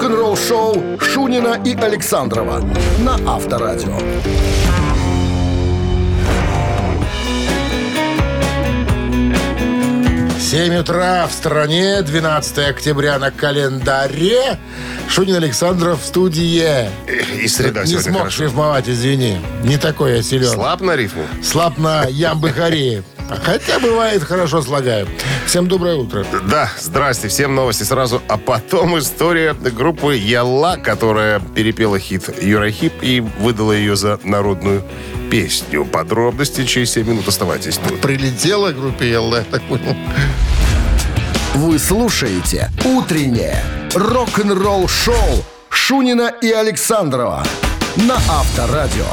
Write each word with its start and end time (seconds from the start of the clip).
Рок-н-ролл-шоу 0.00 0.98
Шунина 0.98 1.60
и 1.62 1.74
Александрова 1.74 2.64
на 3.00 3.16
Авторадио. 3.34 3.98
7 10.38 10.74
утра 10.76 11.26
в 11.26 11.32
стране, 11.32 12.00
12 12.00 12.58
октября 12.70 13.18
на 13.18 13.30
календаре. 13.30 14.58
Шунин 15.06 15.36
Александров 15.36 16.00
в 16.02 16.06
студии. 16.06 16.88
И 17.38 17.46
среда 17.46 17.84
Не 17.84 17.98
смог 17.98 18.18
хорошо. 18.20 18.44
рифмовать, 18.44 18.88
извини. 18.88 19.38
Не 19.64 19.76
такой 19.76 20.16
я 20.16 20.22
силен. 20.22 20.48
Слаб 20.48 20.80
на 20.80 20.96
рифму? 20.96 21.24
Слаб 21.42 21.76
на 21.76 22.04
ямбы-харе. 22.06 23.02
Хотя 23.44 23.78
бывает, 23.78 24.22
хорошо 24.22 24.62
слагаю. 24.62 25.08
Всем 25.46 25.68
доброе 25.68 25.96
утро. 25.96 26.24
Да, 26.48 26.70
здрасте, 26.78 27.28
всем 27.28 27.54
новости 27.54 27.82
сразу. 27.82 28.22
А 28.28 28.36
потом 28.36 28.98
история 28.98 29.54
группы 29.54 30.16
Ялла, 30.16 30.76
которая 30.82 31.40
перепела 31.40 31.98
хит 31.98 32.42
Юрахип 32.42 32.92
и 33.02 33.20
выдала 33.20 33.72
ее 33.72 33.96
за 33.96 34.18
народную 34.24 34.84
песню. 35.30 35.84
Подробности 35.84 36.64
через 36.64 36.92
7 36.92 37.06
минут 37.06 37.28
оставайтесь 37.28 37.78
тут. 37.78 38.00
Прилетела 38.00 38.72
группе 38.72 39.10
Елла, 39.10 39.36
я 39.36 39.44
так 39.44 39.62
понял. 39.62 39.96
Вы 41.54 41.78
слушаете 41.78 42.70
«Утреннее 42.84 43.62
рок-н-ролл-шоу» 43.94 45.44
Шунина 45.68 46.32
и 46.40 46.50
Александрова 46.50 47.44
на 47.96 48.14
Авторадио. 48.14 49.06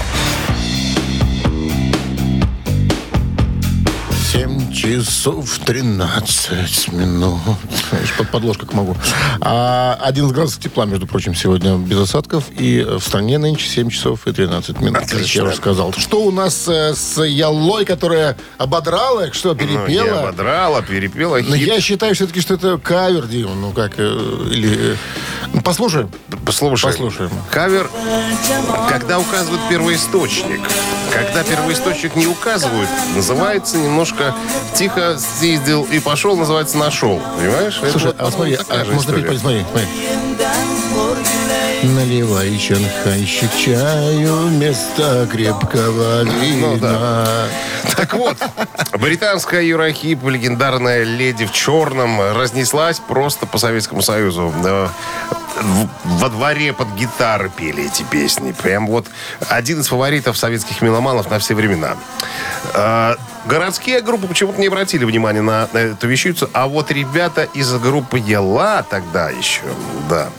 Часов 4.78 5.60
13 5.66 6.92
минут. 6.94 7.40
Под 8.18 8.30
подложку 8.30 8.66
как 8.68 8.76
могу. 8.76 8.96
А 9.42 9.98
11 10.02 10.34
градусов 10.36 10.60
тепла, 10.62 10.86
между 10.86 11.08
прочим, 11.08 11.34
сегодня 11.34 11.78
без 11.78 11.98
осадков. 11.98 12.46
И 12.52 12.84
в 12.88 13.00
стране 13.02 13.40
нынче 13.40 13.68
7 13.68 13.90
часов 13.90 14.28
и 14.28 14.32
13 14.32 14.80
минут. 14.80 14.98
Отлично. 15.04 15.40
Я 15.40 15.44
уже 15.46 15.56
сказал. 15.56 15.94
Что 15.94 16.22
у 16.24 16.32
нас 16.32 16.68
э, 16.68 16.94
с 16.96 17.22
Яллой, 17.24 17.86
которая 17.86 18.38
ободрала, 18.60 19.34
что 19.34 19.56
Ну, 19.56 19.62
не 19.62 19.78
перепела? 19.88 20.20
ободрала, 20.20 20.82
перепела 20.84 21.38
Но 21.38 21.56
хит. 21.56 21.68
я 21.68 21.82
считаю 21.82 22.14
все-таки, 22.14 22.42
что 22.42 22.54
это 22.54 22.78
кавер, 22.78 23.26
Дима. 23.26 23.56
Ну 23.56 23.72
как, 23.72 23.94
э, 23.98 24.48
или... 24.52 24.96
ну, 25.54 25.62
послушаем. 25.62 26.10
Послушаем. 26.46 26.94
Послушаем. 26.94 27.32
Кавер, 27.52 27.90
когда 28.90 29.20
указывают 29.20 29.62
первоисточник. 29.70 30.62
Когда 31.12 31.44
первоисточник 31.44 32.16
не 32.16 32.28
указывают, 32.28 32.90
называется 33.16 33.78
немножко 33.78 34.36
тихо 34.76 35.18
съездил 35.18 35.88
и 35.92 36.00
пошел, 36.00 36.36
называется 36.36 36.78
нашел. 36.78 37.22
Понимаешь? 37.38 37.80
Это 37.82 37.92
Слушай, 37.92 38.06
вот, 38.08 38.16
а 38.20 38.26
вот 38.26 38.34
смотри, 38.34 38.58
а 38.70 38.86
можно 38.86 39.14
петь, 39.14 39.40
смотри, 39.40 39.66
смотри. 39.72 39.88
Наливай 41.96 42.60
шанхайщик 42.60 43.50
чаю 43.56 44.48
вместо 44.48 45.28
крепкого 45.32 46.24
вина. 46.24 46.68
Ну 46.68 46.78
да. 46.78 47.48
Так 47.96 48.14
вот, 48.14 48.38
британская 49.00 49.66
Юрахип, 49.66 50.24
легендарная 50.26 51.04
леди 51.04 51.46
в 51.46 51.54
черном, 51.54 52.20
разнеслась 52.34 53.00
просто 53.00 53.46
по 53.46 53.58
Советскому 53.58 54.02
Союзу. 54.02 54.54
Во 56.04 56.30
дворе 56.30 56.74
под 56.74 56.90
гитары 56.96 57.50
пели 57.50 57.86
эти 57.86 58.04
песни. 58.04 58.52
Прям 58.52 58.88
вот 58.88 59.08
один 59.48 59.80
из 59.80 59.88
фаворитов 59.88 60.38
советских 60.38 60.82
меломанов 60.82 61.30
на 61.30 61.40
все 61.40 61.56
времена. 61.56 61.96
Городские 63.48 64.02
группы 64.02 64.28
почему-то 64.28 64.60
не 64.60 64.68
обратили 64.68 65.06
внимания 65.06 65.42
на 65.42 65.70
на 65.72 65.78
эту 65.78 66.08
вещицу, 66.08 66.50
а 66.54 66.68
вот 66.68 66.92
ребята 66.92 67.44
из 67.54 67.72
группы 67.74 68.20
Ела 68.20 68.86
тогда 68.90 69.30
еще, 69.30 69.62
да, 70.10 70.30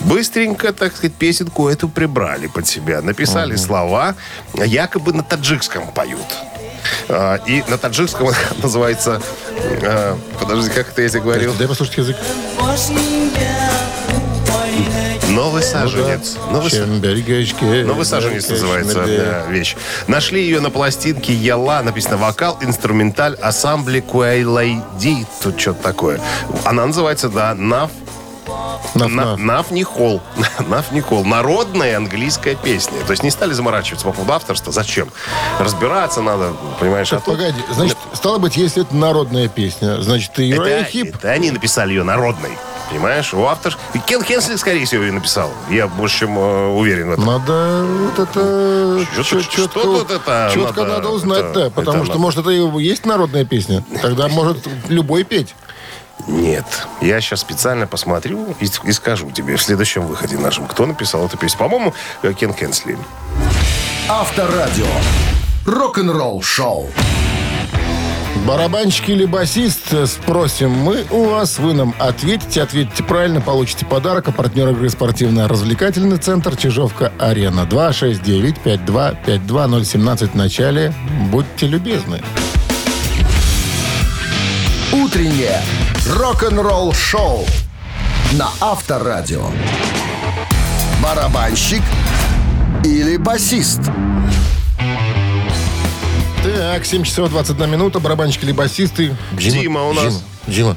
быстренько, 0.00 0.72
так 0.72 0.94
сказать, 0.96 1.14
песенку 1.14 1.68
эту 1.68 1.88
прибрали 1.88 2.46
под 2.48 2.66
себя. 2.66 3.00
Написали 3.00 3.56
слова, 3.56 4.14
якобы 4.54 5.12
на 5.12 5.22
таджикском 5.22 5.90
поют. 5.92 6.26
А, 7.08 7.36
И 7.46 7.62
на 7.68 7.78
таджикском 7.78 8.30
называется... 8.62 9.20
а, 9.82 10.18
Подожди, 10.38 10.70
как 10.70 10.88
это 10.90 11.02
я 11.02 11.08
тебе 11.08 11.20
говорил? 11.20 11.54
Дай 11.54 11.66
послушать 11.68 11.96
язык. 11.98 12.16
Новый 15.30 15.62
саженец. 15.62 16.36
Новый 16.50 16.70
Чем 16.70 17.00
берегачки. 17.00 17.64
Новый 17.84 18.04
саженец 18.04 18.48
называется 18.48 19.04
да, 19.04 19.46
вещь. 19.50 19.76
Нашли 20.06 20.42
ее 20.42 20.60
на 20.60 20.70
пластинке 20.70 21.32
Яла. 21.32 21.82
Написано 21.82 22.16
вокал, 22.16 22.58
инструменталь, 22.60 23.34
ассамбле 23.36 24.02
Куайлайди. 24.02 25.26
Тут 25.42 25.60
что-то 25.60 25.82
такое. 25.82 26.20
Она 26.64 26.86
называется, 26.86 27.28
да, 27.28 27.54
Нав 27.54 27.90
Наф, 28.94 29.10
На- 29.12 29.36
наф. 29.36 29.70
Никол. 29.70 30.20
Народная 31.24 31.96
английская 31.96 32.56
песня. 32.56 32.98
То 33.06 33.12
есть 33.12 33.22
не 33.22 33.30
стали 33.30 33.52
заморачиваться 33.52 34.06
по 34.06 34.12
поводу 34.12 34.32
авторства. 34.32 34.72
Зачем? 34.72 35.10
Разбираться 35.58 36.22
надо, 36.22 36.54
понимаешь? 36.80 37.12
А 37.12 37.16
Так, 37.16 37.24
тут- 37.24 37.34
погоди, 37.36 37.60
значит, 37.70 37.96
стало 38.12 38.38
быть, 38.38 38.56
если 38.56 38.82
это 38.82 38.94
народная 38.96 39.48
песня, 39.48 40.00
значит, 40.02 40.32
ты 40.32 40.50
это, 40.50 40.62
Юрай 40.62 40.84
Хип. 40.84 41.14
это 41.14 41.30
они 41.30 41.50
написали 41.50 41.90
ее 41.90 42.02
народной. 42.02 42.50
Понимаешь? 42.90 43.32
У 43.32 43.44
автор... 43.46 43.76
Кен 44.06 44.22
Хенсли, 44.24 44.56
скорее 44.56 44.84
всего, 44.84 45.04
ее 45.04 45.12
написал. 45.12 45.52
Я 45.70 45.86
больше 45.86 46.20
чем 46.20 46.36
э, 46.36 46.66
уверен 46.68 47.10
в 47.10 47.12
этом. 47.12 47.24
Надо 47.24 47.84
вот 47.86 48.18
это 48.18 49.06
Что 49.22 49.36
тут- 49.36 49.52
что 49.52 49.66
тут 49.68 50.10
это 50.10 50.50
чётко 50.52 50.80
надо- 50.82 50.94
надо, 50.96 51.08
узнать, 51.10 51.38
это- 51.44 51.60
да, 51.64 51.70
потому 51.70 51.98
это 51.98 52.04
что, 52.06 52.12
надо. 52.14 52.18
может, 52.20 52.38
это 52.40 52.50
и 52.50 52.82
есть 52.82 53.06
народная 53.06 53.44
песня. 53.44 53.84
Тогда 54.02 54.26
может 54.28 54.66
любой 54.88 55.22
петь. 55.24 55.54
Нет. 56.26 56.64
Я 57.00 57.20
сейчас 57.20 57.40
специально 57.40 57.86
посмотрю 57.86 58.54
и, 58.60 58.68
и 58.84 58.92
скажу 58.92 59.30
тебе 59.30 59.56
в 59.56 59.62
следующем 59.62 60.06
выходе 60.06 60.36
нашем, 60.36 60.66
кто 60.66 60.84
написал 60.84 61.24
эту 61.26 61.36
песню. 61.38 61.58
По-моему, 61.60 61.94
э, 62.22 62.32
Кен 62.32 62.52
Хенсли. 62.52 62.98
Авторадио. 64.08 64.86
Рок-н-ролл-шоу. 65.64 66.88
Барабанщик 68.50 69.08
или 69.10 69.26
басист, 69.26 69.94
спросим 70.08 70.72
мы 70.72 71.04
у 71.12 71.26
вас, 71.26 71.60
вы 71.60 71.72
нам 71.72 71.94
ответите, 72.00 72.62
ответите 72.62 73.04
правильно, 73.04 73.40
получите 73.40 73.86
подарок, 73.86 74.26
а 74.26 74.32
партнер 74.32 74.70
игры 74.70 74.90
спортивно-развлекательный 74.90 76.16
центр 76.16 76.56
Чижовка-Арена. 76.56 77.60
269-5252-017 77.70 80.30
в 80.30 80.34
начале. 80.34 80.92
Будьте 81.30 81.68
любезны. 81.68 82.20
Утреннее 84.92 85.62
рок-н-ролл-шоу 86.08 87.46
на 88.32 88.48
Авторадио. 88.60 89.46
Барабанщик 91.00 91.82
или 92.82 93.16
басист? 93.16 93.82
Так, 96.42 96.84
7 96.86 97.04
часов 97.04 97.30
21 97.30 97.70
минута, 97.70 98.00
барабанщик 98.00 98.44
или 98.44 98.52
басисты. 98.52 99.14
Дима 99.32 99.84
у 99.88 99.92
нас. 99.92 100.22
Дима. 100.46 100.76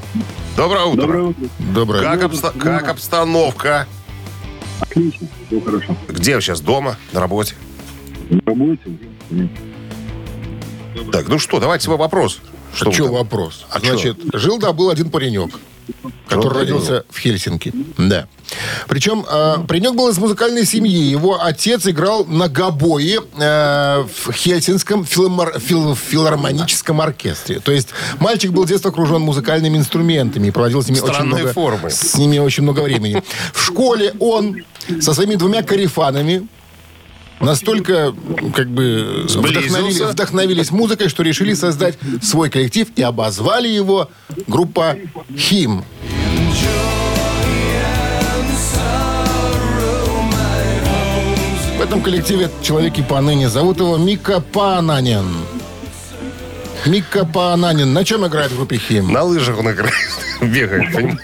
Доброе 0.56 0.84
утро. 0.84 1.02
Доброе 1.02 1.22
утро. 1.24 1.44
Доброе. 1.58 2.02
Как, 2.02 2.22
обста- 2.22 2.58
как 2.58 2.88
обстановка? 2.88 3.86
Отлично, 4.80 5.26
все 5.46 5.60
хорошо. 5.60 5.96
Где 6.08 6.36
вы 6.36 6.42
сейчас? 6.42 6.60
Дома? 6.60 6.96
На 7.12 7.20
работе? 7.20 7.54
На 8.28 8.40
работе? 8.44 8.80
Нет. 9.30 9.50
Так, 11.12 11.28
ну 11.28 11.38
что, 11.38 11.58
давайте 11.60 11.84
свой 11.84 11.96
вопрос. 11.96 12.40
Что, 12.74 12.90
вы 12.90 12.96
там? 12.96 13.10
вопрос? 13.12 13.64
А 13.70 13.78
Значит, 13.80 14.18
жил-да 14.34 14.72
был 14.72 14.90
один 14.90 15.10
паренек, 15.10 15.58
который 16.28 16.58
родился 16.60 17.04
в 17.10 17.18
Хельсинки. 17.18 17.72
Да. 17.98 18.26
Причем 18.88 19.24
э, 19.28 19.56
паренек 19.66 19.94
был 19.94 20.08
из 20.08 20.18
музыкальной 20.18 20.64
семьи. 20.64 21.02
Его 21.10 21.42
отец 21.42 21.86
играл 21.86 22.24
на 22.24 22.48
гобое 22.48 23.20
э, 23.38 24.04
в 24.04 24.32
Хельсинском 24.32 25.02
филомар- 25.04 25.58
фил- 25.58 25.94
филармоническом 25.96 27.00
оркестре. 27.00 27.60
То 27.60 27.72
есть 27.72 27.88
мальчик 28.20 28.52
был 28.52 28.64
с 28.66 28.68
детства 28.68 28.90
окружен 28.90 29.22
музыкальными 29.22 29.76
инструментами 29.78 30.48
и 30.48 30.50
проводил 30.50 30.82
с 30.82 30.88
ними 30.88 31.00
очень 31.00 31.24
много, 31.24 31.52
формы. 31.52 31.90
с 31.90 32.16
ними 32.16 32.38
очень 32.38 32.62
много 32.62 32.80
времени. 32.80 33.22
В 33.52 33.62
школе 33.62 34.14
он 34.20 34.62
со 35.00 35.14
своими 35.14 35.34
двумя 35.36 35.62
карифанами 35.62 36.46
настолько 37.44 38.14
как 38.54 38.68
бы 38.68 39.24
Сблизился. 39.28 39.68
вдохновили- 39.78 40.04
вдохновились 40.12 40.70
музыкой, 40.70 41.08
что 41.08 41.22
решили 41.22 41.54
создать 41.54 41.98
свой 42.22 42.50
коллектив 42.50 42.88
и 42.96 43.02
обозвали 43.02 43.68
его 43.68 44.10
группа 44.46 44.96
Хим. 45.36 45.84
В 51.76 51.80
этом 51.80 52.00
коллективе 52.02 52.48
человек 52.62 52.98
и 52.98 53.02
поныне. 53.02 53.48
Зовут 53.48 53.78
его 53.78 53.96
Мика 53.96 54.40
Пананин. 54.40 55.26
Мика 56.86 57.24
Пананин. 57.26 57.92
На 57.92 58.04
чем 58.04 58.26
играет 58.26 58.52
в 58.52 58.56
группе 58.56 58.76
Хим? 58.78 59.12
На 59.12 59.22
лыжах 59.22 59.58
он 59.58 59.70
играет, 59.70 59.94
бегает, 60.40 60.92
понимаешь? 60.92 61.18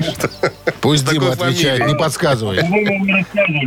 Пусть 0.81 1.08
Дима 1.08 1.32
отвечает, 1.32 1.87
не 1.87 1.94
подсказывает. 1.94 2.64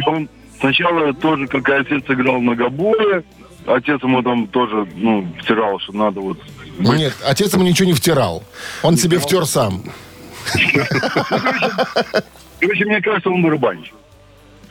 Он 0.07 0.29
сначала 0.63 1.13
тоже, 1.13 1.47
как 1.47 1.67
и 1.67 1.73
отец, 1.73 2.03
играл 2.07 2.39
на 2.39 2.55
гобое. 2.55 3.23
Отец 3.65 4.01
ему 4.01 4.23
там 4.23 4.47
тоже, 4.47 4.87
ну, 4.95 5.27
втирал, 5.41 5.79
что 5.79 5.93
надо 5.93 6.21
вот... 6.21 6.37
быть. 6.79 6.97
Нет, 6.97 7.13
отец 7.25 7.53
ему 7.53 7.63
ничего 7.63 7.87
не 7.87 7.93
втирал. 7.93 8.43
Он 8.81 8.97
себе 8.97 9.19
втер 9.19 9.45
сам. 9.45 9.83
Короче, 12.59 12.85
мне 12.85 13.01
кажется, 13.01 13.29
он 13.29 13.41
барабанщик. 13.41 13.93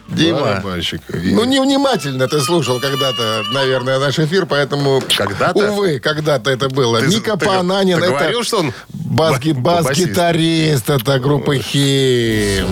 Дима, 0.08 0.40
Барабанщик. 0.40 1.00
ну 1.08 1.44
невнимательно 1.44 2.28
ты 2.28 2.40
слушал 2.40 2.80
когда-то, 2.80 3.44
наверное, 3.54 3.98
наш 3.98 4.18
эфир, 4.18 4.44
поэтому... 4.46 5.00
Когда-то? 5.16 5.72
Увы, 5.72 6.00
когда-то 6.00 6.50
это 6.50 6.68
было. 6.68 7.00
Ты- 7.00 7.06
Ника 7.06 7.36
ты- 7.36 7.46
Пананин, 7.46 7.98
ты 7.98 8.04
это 8.04 8.12
говорил, 8.12 8.42
что 8.42 8.58
он 8.58 8.72
басги- 8.92 9.54
ба- 9.54 9.82
бас-гитарист, 9.82 10.90
это 10.90 11.18
группы 11.18 11.58
Хим. 11.58 12.66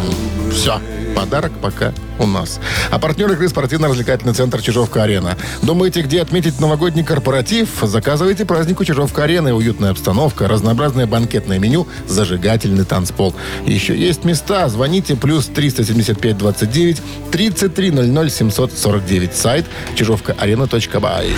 Все, 0.53 0.81
подарок 1.15 1.53
пока 1.61 1.93
у 2.19 2.27
нас. 2.27 2.61
А 2.91 2.99
партнер 2.99 3.31
игры 3.33 3.49
спортивно-развлекательный 3.49 4.35
центр 4.35 4.61
«Чижовка-арена». 4.61 5.37
Думаете, 5.63 6.03
где 6.03 6.23
отметить 6.23 6.61
новогодний 6.61 7.05
корпоратив? 7.05 7.69
Заказывайте 7.83 8.45
праздник 8.45 8.81
у 8.81 8.85
«Чижовка-арены». 8.85 9.55
Уютная 9.55 9.91
обстановка, 9.91 10.49
разнообразное 10.49 11.07
банкетное 11.07 11.59
меню, 11.59 11.87
зажигательный 12.07 12.85
танцпол. 12.85 13.35
Еще 13.67 13.97
есть 13.97 14.25
места. 14.25 14.69
Звоните 14.69 15.17
плюс 15.17 15.47
375 15.47 16.39
29 16.39 17.03
33 17.31 17.91
00 17.91 18.31
749. 18.31 19.35
Сайт 19.35 19.67
чижовкаарена.бай. 19.95 21.31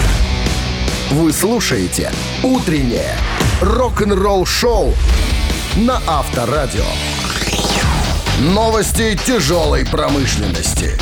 Вы 1.10 1.32
слушаете 1.32 2.10
«Утреннее 2.42 3.16
рок-н-ролл-шоу» 3.60 4.94
на 5.76 6.00
Авторадио. 6.06 6.84
Новости 8.40 9.16
тяжелой 9.26 9.84
промышленности. 9.84 10.98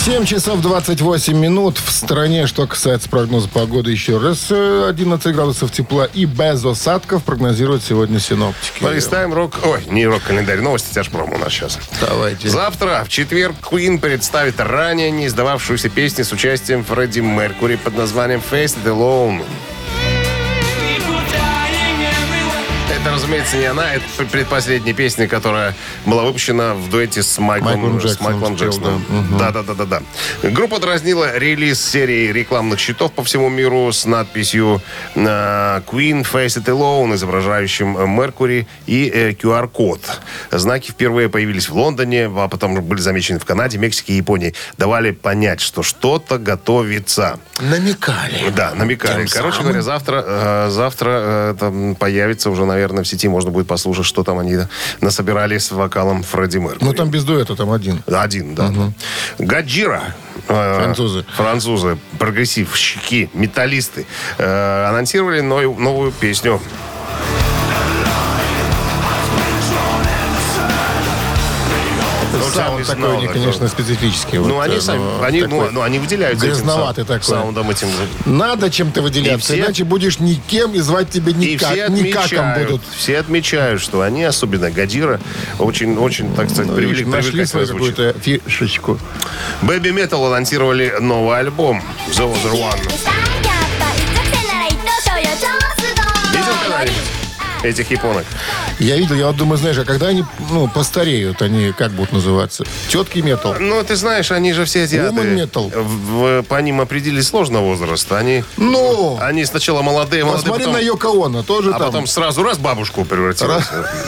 7 0.00 0.24
часов 0.24 0.60
28 0.60 1.36
минут. 1.36 1.78
В 1.78 1.90
стране, 1.90 2.46
что 2.46 2.66
касается 2.66 3.08
прогноза 3.08 3.48
погоды, 3.48 3.90
еще 3.90 4.18
раз 4.18 4.46
э, 4.50 4.86
11 4.88 5.34
градусов 5.34 5.70
тепла 5.72 6.06
и 6.06 6.24
без 6.24 6.64
осадков 6.64 7.22
прогнозируют 7.22 7.82
сегодня 7.84 8.18
синоптики. 8.18 8.80
Полистаем 8.80 9.34
рок... 9.34 9.56
Ой, 9.64 9.84
не 9.90 10.06
рок-календарь, 10.06 10.60
новости 10.60 10.94
тяжпром 10.94 11.32
у 11.32 11.38
нас 11.38 11.52
сейчас. 11.52 11.78
Давайте. 12.00 12.48
Завтра, 12.48 13.04
в 13.04 13.08
четверг, 13.08 13.56
Queen 13.60 13.98
представит 13.98 14.58
ранее 14.58 15.10
не 15.10 15.26
издававшуюся 15.26 15.88
песню 15.90 16.24
с 16.24 16.32
участием 16.32 16.84
Фредди 16.84 17.20
Меркури 17.20 17.76
под 17.76 17.96
названием 17.96 18.40
«Face 18.50 18.76
the 18.84 18.96
Alone». 18.96 19.44
Это, 23.06 23.14
разумеется, 23.14 23.56
не 23.56 23.66
она. 23.66 23.94
Это 23.94 24.04
предпоследняя 24.32 24.92
песня, 24.92 25.28
которая 25.28 25.76
была 26.06 26.24
выпущена 26.24 26.74
в 26.74 26.90
дуэте 26.90 27.22
с 27.22 27.38
Майклом, 27.38 27.74
Майклом 27.80 28.00
с 28.00 28.04
Джексоном 28.04 28.32
Майклом 28.32 28.56
спел, 28.56 28.68
Джексоном. 28.68 29.04
да. 29.08 29.14
Мгм. 29.14 29.38
Да, 29.38 29.50
да, 29.52 29.62
да, 29.62 29.74
да, 29.74 29.84
да. 29.84 30.50
Группа 30.50 30.80
дразнила 30.80 31.38
релиз 31.38 31.80
серии 31.80 32.32
рекламных 32.32 32.80
щитов 32.80 33.12
по 33.12 33.22
всему 33.22 33.48
миру 33.48 33.92
с 33.92 34.06
надписью 34.06 34.82
э, 35.14 35.20
Queen 35.20 36.26
Face 36.28 36.60
It 36.60 36.64
Alone, 36.64 37.14
изображающим 37.14 37.96
э, 37.96 38.06
Меркури 38.08 38.66
и 38.86 39.08
э, 39.08 39.30
QR-код. 39.30 40.00
Знаки 40.50 40.90
впервые 40.90 41.28
появились 41.28 41.68
в 41.68 41.76
Лондоне, 41.76 42.26
а 42.26 42.48
потом 42.48 42.82
были 42.82 43.00
замечены 43.00 43.38
в 43.38 43.44
Канаде, 43.44 43.78
Мексике 43.78 44.14
и 44.14 44.16
Японии. 44.16 44.52
Давали 44.78 45.12
понять, 45.12 45.60
что 45.60 45.84
что-то 45.84 46.38
готовится. 46.38 47.38
Намекали. 47.60 48.50
Да, 48.50 48.74
намекали. 48.74 49.26
Тем 49.26 49.32
Короче 49.32 49.58
самым. 49.58 49.68
говоря, 49.68 49.82
завтра, 49.82 50.24
э, 50.26 50.70
завтра 50.70 51.10
э, 51.12 51.54
там 51.60 51.94
появится 51.94 52.50
уже, 52.50 52.64
наверное, 52.64 52.95
в 53.02 53.08
сети 53.08 53.28
можно 53.28 53.50
будет 53.50 53.66
послушать, 53.66 54.06
что 54.06 54.22
там 54.22 54.38
они 54.38 54.56
насобирали 55.00 55.58
с 55.58 55.70
вокалом 55.70 56.22
Фредди 56.22 56.58
Меркури. 56.58 56.84
Ну, 56.84 56.92
там 56.92 57.10
без 57.10 57.24
дуэта, 57.24 57.56
там 57.56 57.70
один. 57.70 58.02
Один, 58.06 58.54
да. 58.54 58.72
Гаджира. 59.38 60.14
э, 60.48 60.80
Французы. 60.82 61.24
Французы, 61.36 61.98
прогрессивщики, 62.18 63.30
металлисты, 63.34 64.06
э, 64.38 64.86
анонсировали 64.88 65.40
новую 65.40 66.12
песню. 66.12 66.60
Саунд 72.56 72.72
Джамис 72.74 72.86
такой, 72.88 73.02
Нола, 73.02 73.32
конечно, 73.32 73.68
специфический. 73.68 74.38
Ну, 74.38 74.54
вот, 74.54 74.60
они 74.62 74.76
э, 74.76 74.80
сами, 74.80 74.98
ну, 74.98 75.22
они, 75.22 75.42
такой. 75.42 75.58
ну, 75.58 75.70
ну, 75.72 75.82
они 75.82 75.98
выделяются 75.98 76.46
этим 76.46 76.54
Грязноватый 76.56 77.04
сау- 77.04 77.08
такой. 77.18 77.24
саундом 77.34 77.70
этим. 77.70 77.88
Надо 78.24 78.70
чем-то 78.70 79.02
выделяться, 79.02 79.54
И 79.54 79.56
все- 79.56 79.64
иначе 79.64 79.84
будешь 79.84 80.18
никем 80.18 80.72
и 80.74 80.80
звать 80.80 81.10
тебя 81.10 81.32
И 81.32 81.34
никак, 81.34 81.72
все 81.72 81.88
никаком 81.88 82.22
отмечают, 82.24 82.70
будут. 82.70 82.82
все 82.96 83.18
отмечают, 83.18 83.80
что 83.82 84.00
они, 84.02 84.24
особенно 84.24 84.70
Гадира, 84.70 85.20
очень, 85.58 85.96
очень, 85.98 86.34
так 86.34 86.50
сказать, 86.50 86.74
привели, 86.74 87.04
Ну, 87.04 87.10
Нашли 87.12 87.30
привлекательно 87.30 87.66
свою 87.66 87.66
какую-то 87.94 88.18
фишечку. 88.20 88.98
Baby 89.62 89.92
Metal 89.92 90.26
анонсировали 90.26 90.94
новый 91.00 91.38
альбом 91.38 91.82
The 92.08 92.24
Other 92.32 92.52
One. 92.52 92.80
Видел 96.32 96.52
когда-нибудь 96.62 96.94
этих 97.62 97.90
японок? 97.90 98.24
Я 98.78 98.96
видел, 98.96 99.14
я 99.16 99.28
вот 99.28 99.36
думаю, 99.36 99.56
знаешь, 99.56 99.78
а 99.78 99.84
когда 99.84 100.08
они 100.08 100.24
ну, 100.50 100.68
постареют, 100.68 101.40
они 101.40 101.72
как 101.72 101.92
будут 101.92 102.12
называться? 102.12 102.64
Тетки 102.88 103.20
метал. 103.20 103.54
Ну, 103.58 103.82
ты 103.82 103.96
знаешь, 103.96 104.30
они 104.30 104.52
же 104.52 104.64
все 104.66 104.82
азиаты. 104.84 105.14
Woman 105.16 105.70
в- 105.82 106.42
по 106.42 106.60
ним 106.60 106.80
определить 106.82 107.24
сложно 107.26 107.60
возраст. 107.60 108.10
Они, 108.12 108.44
Ну, 108.58 109.18
они 109.20 109.44
сначала 109.46 109.80
молодые, 109.82 110.24
молодые, 110.24 110.42
посмотри 110.42 110.66
потом- 110.66 110.80
на 110.80 110.84
Йоко 110.84 111.08
Оно, 111.26 111.42
тоже 111.42 111.70
а 111.70 111.78
там 111.78 111.82
потом 111.86 112.06
сразу 112.06 112.42
раз 112.42 112.58
бабушку 112.58 113.04
превратилась. 113.04 113.64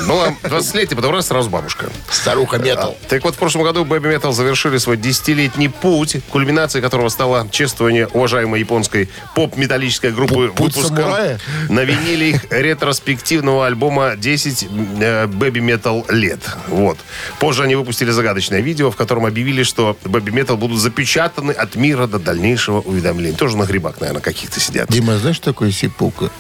Была 0.07 0.35
20-летие, 0.43 0.97
потом 0.97 1.15
раз 1.15 1.29
сразу 1.29 1.49
бабушка. 1.49 1.87
старуха 2.11 2.59
метал. 2.59 2.97
Так 3.09 3.25
вот, 3.25 3.35
в 3.37 3.39
прошлом 3.39 3.63
году 3.63 3.85
Baby 3.85 4.19
Metal 4.21 4.33
завершили 4.33 4.77
свой 4.79 4.97
десятилетний 4.99 5.71
путь, 5.71 6.17
кульминацией 6.31 6.83
которого 6.83 7.09
стало 7.09 7.49
чествование 7.51 8.07
уважаемой 8.09 8.61
японской 8.61 9.09
поп-металлической 9.35 10.11
группы 10.13 10.49
Путь 10.55 10.77
выпуском 10.77 10.97
самурая? 10.99 11.41
на 11.71 11.81
виниле 11.85 12.31
их 12.31 12.45
ретроспективного 12.51 13.67
альбома 13.67 14.15
10 14.17 14.58
э, 14.63 15.27
Baby 15.27 15.61
Metal 15.61 16.05
лет. 16.13 16.41
Вот. 16.69 16.99
Позже 17.39 17.65
они 17.65 17.75
выпустили 17.75 18.11
загадочное 18.11 18.61
видео, 18.61 18.91
в 18.91 18.97
котором 18.97 19.27
объявили, 19.27 19.63
что 19.63 19.97
Baby 20.05 20.33
Metal 20.33 20.57
будут 20.57 20.81
запечатаны 20.81 21.53
от 21.53 21.77
мира 21.77 22.07
до 22.07 22.19
дальнейшего 22.19 22.81
уведомления. 22.81 23.37
Тоже 23.37 23.57
на 23.57 23.65
грибах, 23.65 24.01
наверное, 24.01 24.23
каких-то 24.23 24.61
сидят. 24.61 24.89
Дима, 24.91 25.19
знаешь, 25.19 25.37
что 25.37 25.47
такое 25.47 25.71
сипука? 25.71 26.31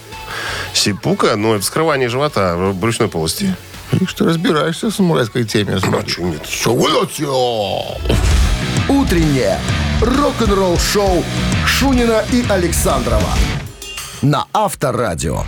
Сипука, 0.72 1.36
ну, 1.36 1.54
это 1.54 1.62
вскрывание 1.62 2.08
живота 2.08 2.56
в 2.56 2.74
брюшной 2.74 3.08
полости. 3.08 3.54
Видишь, 3.92 4.14
ты 4.14 4.24
разбираешься 4.24 4.90
в 4.90 4.94
самурайской 4.94 5.44
теме. 5.44 5.76
А 5.82 6.02
чё 6.02 6.22
нет? 6.22 6.42
Утреннее 8.88 9.58
рок-н-ролл-шоу 10.00 11.24
Шунина 11.66 12.24
и 12.32 12.44
Александрова 12.48 13.32
на 14.22 14.46
Авторадио. 14.52 15.44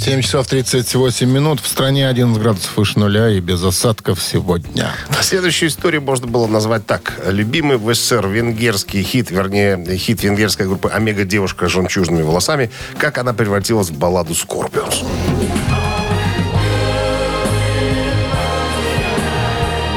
7 0.00 0.22
часов 0.22 0.46
38 0.46 1.30
минут. 1.30 1.60
В 1.60 1.66
стране 1.66 2.08
11 2.08 2.40
градусов 2.40 2.74
выше 2.78 2.98
нуля 2.98 3.28
и 3.28 3.40
без 3.40 3.62
осадков 3.62 4.22
сегодня. 4.22 4.92
Следующую 5.20 5.68
историю 5.68 6.00
можно 6.00 6.26
было 6.26 6.46
назвать 6.46 6.86
так. 6.86 7.20
Любимый 7.26 7.76
в 7.76 7.92
СССР 7.94 8.26
венгерский 8.26 9.02
хит, 9.02 9.30
вернее, 9.30 9.98
хит 9.98 10.22
венгерской 10.22 10.66
группы 10.66 10.88
«Омега. 10.88 11.24
Девушка 11.24 11.68
с 11.68 11.72
жемчужными 11.72 12.22
волосами», 12.22 12.70
как 12.96 13.18
она 13.18 13.34
превратилась 13.34 13.90
в 13.90 13.98
балладу 13.98 14.34
«Scorpions». 14.34 15.02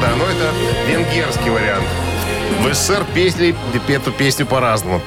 Да, 0.01 0.15
но 0.17 0.25
это 0.25 0.51
венгерский 0.85 1.49
вариант. 1.49 2.02
В 2.61 2.73
СССР 2.73 3.05
песни, 3.13 3.55
эту 3.89 4.11
песню 4.11 4.45
по-разному. 4.45 5.01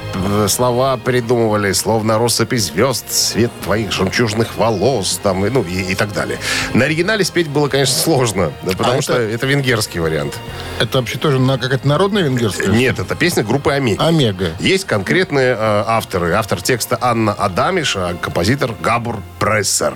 Слова 0.48 0.96
придумывали, 0.98 1.72
словно 1.72 2.18
россыпи 2.18 2.56
звезд, 2.56 3.08
цвет 3.08 3.50
твоих 3.64 3.92
жемчужных 3.92 4.56
волос, 4.56 5.18
там, 5.22 5.44
и, 5.46 5.50
ну, 5.50 5.62
и, 5.62 5.92
и 5.92 5.94
так 5.94 6.12
далее. 6.12 6.38
На 6.74 6.84
оригинале 6.84 7.24
спеть 7.24 7.48
было, 7.48 7.68
конечно, 7.68 7.94
сложно, 7.96 8.52
потому 8.64 8.94
это- 8.94 9.02
что 9.02 9.12
это 9.20 9.46
венгерский 9.46 10.00
вариант. 10.00 10.34
Это 10.80 10.98
вообще 10.98 11.18
тоже 11.18 11.38
на, 11.38 11.56
какая-то 11.56 11.88
народная 11.88 12.22
венгерская? 12.22 12.68
Нет, 12.68 12.98
это 12.98 13.14
песня 13.14 13.42
группы 13.42 13.72
Омега. 13.72 14.04
Омега. 14.06 14.52
Есть 14.60 14.84
конкретные 14.84 15.54
э, 15.54 15.84
авторы. 15.86 16.32
Автор 16.32 16.60
текста 16.60 16.98
Анна 17.00 17.32
Адамиш, 17.32 17.96
а 17.96 18.14
композитор 18.20 18.74
Габор 18.82 19.16
Прессер. 19.38 19.94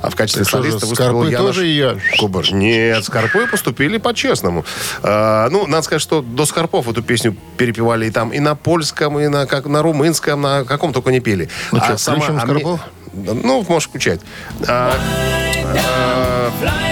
А 0.00 0.10
в 0.10 0.14
качестве 0.14 0.44
Так 0.44 0.52
солиста 0.52 0.86
выступил 0.86 1.24
Янош 1.24 1.46
тоже 1.46 1.66
ее? 1.66 2.00
Кобор. 2.18 2.52
Нет, 2.52 3.04
Скорпы 3.04 3.46
поступили 3.48 3.98
по-честному. 3.98 4.64
Э, 5.02 5.48
ну, 5.50 5.66
надо 5.66 5.82
сказать, 5.82 6.02
что 6.02 6.22
до 6.22 6.46
Скорпов 6.46 6.86
эту 6.90 7.02
песню 7.02 7.36
перепевали 7.56 8.06
и 8.06 8.10
там, 8.10 8.30
и 8.32 8.40
на 8.40 8.54
польском, 8.54 9.18
и 9.18 9.28
на, 9.28 9.46
как, 9.46 9.66
на 9.66 9.82
румынском, 9.82 10.40
на 10.42 10.64
каком 10.64 10.92
только 10.92 11.10
не 11.10 11.20
пели. 11.20 11.48
Ну 11.72 11.80
что, 11.80 11.96
включим 11.96 12.36
Оме- 12.36 12.40
Скорпов? 12.40 12.80
Ну, 13.12 13.64
можешь 13.68 13.88
включать. 13.88 14.20
А, 14.68 14.92
а, 15.64 16.39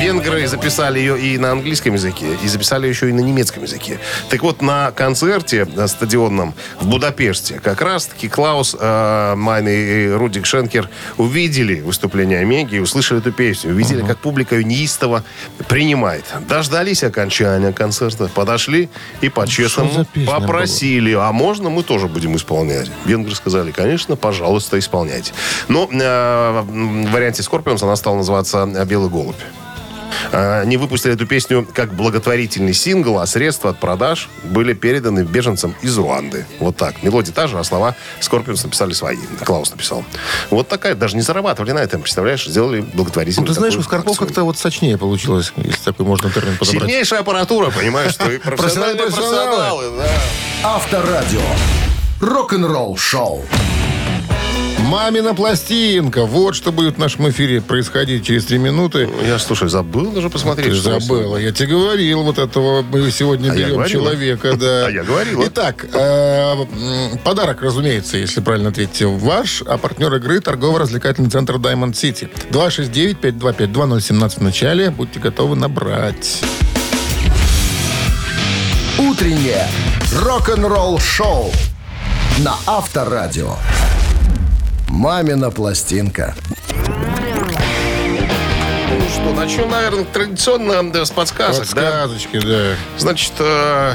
венгры 0.00 0.46
записали 0.46 0.98
ее 0.98 1.20
и 1.20 1.38
на 1.38 1.52
английском 1.52 1.94
языке, 1.94 2.26
и 2.42 2.48
записали 2.48 2.86
еще 2.86 3.08
и 3.08 3.12
на 3.12 3.20
немецком 3.20 3.62
языке. 3.62 3.98
Так 4.30 4.42
вот, 4.42 4.62
на 4.62 4.90
концерте 4.92 5.64
на 5.64 5.88
стадионном 5.88 6.54
в 6.80 6.86
Будапеште 6.88 7.60
как 7.62 7.80
раз-таки 7.80 8.28
Клаус 8.28 8.76
э, 8.78 9.34
Майн 9.36 9.68
и 9.68 10.08
Рудик 10.10 10.46
Шенкер 10.46 10.88
увидели 11.16 11.80
выступление 11.80 12.40
Омеги 12.40 12.76
и 12.76 12.78
услышали 12.78 13.20
эту 13.20 13.32
песню. 13.32 13.70
Увидели, 13.70 14.02
как 14.02 14.18
публика 14.18 14.56
ее 14.56 14.64
неистово 14.64 15.24
принимает. 15.68 16.24
Дождались 16.48 17.02
окончания 17.02 17.72
концерта, 17.72 18.28
подошли 18.28 18.88
и 19.20 19.28
по-честному 19.28 20.06
попросили, 20.26 21.12
а 21.12 21.32
можно 21.32 21.70
мы 21.70 21.82
тоже 21.82 22.08
будем 22.08 22.36
исполнять? 22.36 22.90
Венгры 23.04 23.34
сказали, 23.34 23.72
конечно, 23.72 24.16
пожалуйста, 24.16 24.78
исполняйте. 24.78 25.32
Но 25.68 25.88
э, 25.90 26.62
в 26.62 27.10
варианте 27.10 27.42
Скорпионс 27.42 27.82
она 27.82 27.96
стала 27.96 28.16
называться 28.16 28.66
«Белый 28.86 29.10
голубь». 29.10 29.36
А, 30.32 30.60
Они 30.60 30.76
выпустили 30.76 31.14
эту 31.14 31.26
песню 31.26 31.66
как 31.74 31.94
благотворительный 31.94 32.74
сингл, 32.74 33.18
а 33.18 33.26
средства 33.26 33.70
от 33.70 33.78
продаж 33.78 34.28
были 34.44 34.72
переданы 34.74 35.20
беженцам 35.20 35.74
из 35.82 35.96
Руанды. 35.96 36.46
Вот 36.58 36.76
так. 36.76 37.02
Мелодия 37.02 37.32
та 37.32 37.46
же, 37.46 37.58
а 37.58 37.64
слова 37.64 37.94
Скорпионс 38.20 38.64
написали 38.64 38.92
свои. 38.92 39.16
Клаус 39.44 39.70
написал. 39.70 40.04
Вот 40.50 40.68
такая, 40.68 40.94
даже 40.94 41.16
не 41.16 41.22
зарабатывали 41.22 41.72
на 41.72 41.78
этом, 41.78 42.02
представляешь, 42.02 42.46
сделали 42.46 42.80
Ну, 42.80 42.86
благотворительную 42.94 43.46
ты 43.48 43.54
знаешь, 43.54 43.76
у 43.76 43.82
Скорпов 43.82 44.18
как-то 44.18 44.44
вот 44.44 44.58
сочнее 44.58 44.98
получилось, 44.98 45.52
если 45.56 45.82
такой 45.82 46.06
можно 46.06 46.30
термин 46.30 46.56
подобрать. 46.56 46.82
Сильнейшая 46.82 47.20
аппаратура, 47.20 47.70
понимаешь, 47.70 48.12
что 48.12 48.30
и 48.30 48.38
профессиональные 48.38 49.06
Профессионалы. 49.06 49.84
Авторадио. 50.62 51.40
Рок-н-ролл 52.20 52.96
шоу. 52.96 53.44
Мамина 54.88 55.34
пластинка. 55.34 56.24
Вот 56.24 56.54
что 56.54 56.72
будет 56.72 56.94
в 56.94 56.98
нашем 56.98 57.28
эфире 57.28 57.60
происходить 57.60 58.24
через 58.24 58.46
три 58.46 58.56
минуты. 58.56 59.06
Я, 59.22 59.38
слушай, 59.38 59.68
забыл 59.68 60.12
даже 60.12 60.30
посмотреть. 60.30 60.70
Ты 60.70 60.74
что 60.76 60.98
забыла. 60.98 61.36
Я 61.36 61.52
тебе 61.52 61.68
говорил, 61.68 62.22
вот 62.22 62.38
этого 62.38 62.80
мы 62.80 63.10
сегодня 63.10 63.52
А 63.52 63.54
берем 63.54 63.84
человека. 63.84 64.56
Да. 64.56 64.78
А 64.88 64.90
я 64.90 65.02
говорила. 65.02 65.44
Итак, 65.46 65.84
э, 65.92 66.54
подарок, 67.22 67.60
разумеется, 67.60 68.16
если 68.16 68.40
правильно 68.40 68.70
ответите, 68.70 69.06
ваш, 69.06 69.62
а 69.66 69.76
партнер 69.76 70.14
игры 70.14 70.40
торгово-развлекательный 70.40 71.28
центр 71.28 71.56
Diamond 71.56 71.92
City. 71.92 72.30
269-5252-017 72.50 74.38
в 74.38 74.42
начале. 74.42 74.90
Будьте 74.90 75.20
готовы 75.20 75.56
набрать. 75.56 76.40
Утреннее 78.98 79.68
рок-н-ролл 80.14 80.98
шоу 80.98 81.52
на 82.38 82.54
Авторадио. 82.66 83.56
Мамина 84.88 85.50
пластинка. 85.50 86.34
Ну 88.90 89.08
что, 89.12 89.34
начнем, 89.34 89.70
наверное, 89.70 90.04
традиционно 90.04 90.90
да, 90.90 91.04
с 91.04 91.10
подсказок, 91.10 91.66
да? 91.74 91.82
Подсказочки, 91.82 92.40
да. 92.40 92.74
Значит, 92.96 93.32
э, 93.38 93.92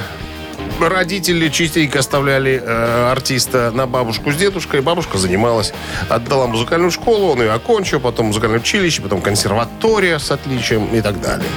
родители 0.79 1.50
частенько 1.50 2.00
оставляли 2.00 2.62
э, 2.63 3.12
артиста 3.12 3.71
на 3.71 3.88
бабушку 3.88 4.31
с 4.31 4.35
дедушкой. 4.35 4.81
Бабушка 4.81 5.17
занималась, 5.17 5.73
отдала 6.09 6.47
музыкальную 6.47 6.91
школу, 6.91 7.31
он 7.33 7.41
ее 7.41 7.51
окончил, 7.51 8.00
потом 8.00 8.27
музыкальное 8.27 8.59
училище, 8.59 9.01
потом 9.01 9.21
консерватория 9.21 10.19
с 10.19 10.31
отличием 10.31 10.85
и 10.93 11.01
так 11.01 11.19
далее. 11.19 11.50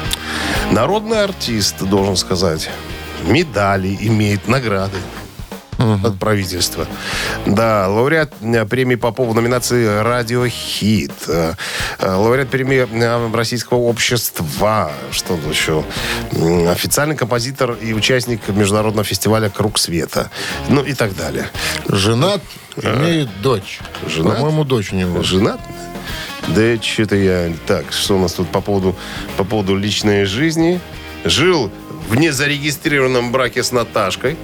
Народный 0.70 1.22
артист, 1.22 1.82
должен 1.82 2.16
сказать, 2.16 2.70
медали 3.24 3.96
имеет, 4.00 4.48
награды 4.48 4.96
от 5.94 6.18
правительства. 6.18 6.86
Да, 7.46 7.88
лауреат 7.88 8.32
э, 8.40 8.64
премии 8.66 8.96
Попова 8.96 9.30
в 9.30 9.34
номинации 9.34 10.02
«Радио 10.02 10.46
Хит». 10.48 11.12
Э, 11.28 11.54
э, 11.98 12.14
Лауреат 12.14 12.48
премии 12.48 12.86
Российского 13.34 13.78
общества. 13.78 14.92
Что 15.10 15.38
еще? 15.50 15.84
Официальный 16.70 17.16
композитор 17.16 17.72
и 17.72 17.92
участник 17.92 18.48
международного 18.48 19.04
фестиваля 19.04 19.48
«Круг 19.48 19.78
света». 19.78 20.30
Ну 20.68 20.82
и 20.82 20.94
так 20.94 21.16
далее. 21.16 21.48
Женат, 21.88 22.42
имеет 22.82 23.28
дочь. 23.42 23.80
Женат? 24.06 24.36
По-моему, 24.36 24.64
дочь 24.64 24.92
у 24.92 24.96
него. 24.96 25.22
Женат? 25.22 25.60
Да 26.48 26.80
что-то 26.80 27.16
я... 27.16 27.52
Так, 27.66 27.92
что 27.92 28.16
у 28.16 28.20
нас 28.20 28.32
тут 28.32 28.48
по 28.48 28.60
поводу, 28.60 28.94
по 29.36 29.44
поводу 29.44 29.76
личной 29.76 30.24
жизни? 30.24 30.80
Жил 31.24 31.70
в 32.08 32.14
незарегистрированном 32.16 33.32
браке 33.32 33.62
с 33.62 33.72
Наташкой. 33.72 34.36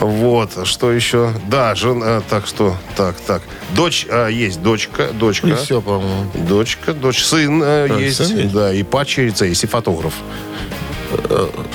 Вот, 0.00 0.66
что 0.66 0.92
еще? 0.92 1.32
Да, 1.48 1.74
жена, 1.74 2.22
так 2.28 2.46
что, 2.46 2.76
так, 2.96 3.16
так. 3.20 3.42
Дочь, 3.74 4.06
а, 4.08 4.28
есть 4.28 4.62
дочка, 4.62 5.08
дочка. 5.12 5.48
И 5.48 5.54
все, 5.54 5.80
по-моему. 5.80 6.30
Дочка, 6.34 6.92
дочь, 6.92 7.22
сын 7.24 7.62
э, 7.62 7.88
А, 7.90 7.98
есть, 7.98 8.16
сын 8.24 8.36
есть? 8.38 8.52
да, 8.54 8.72
и 8.72 8.82
пачерица 8.84 9.44
есть, 9.44 9.64
и 9.64 9.66
фотограф. 9.66 10.14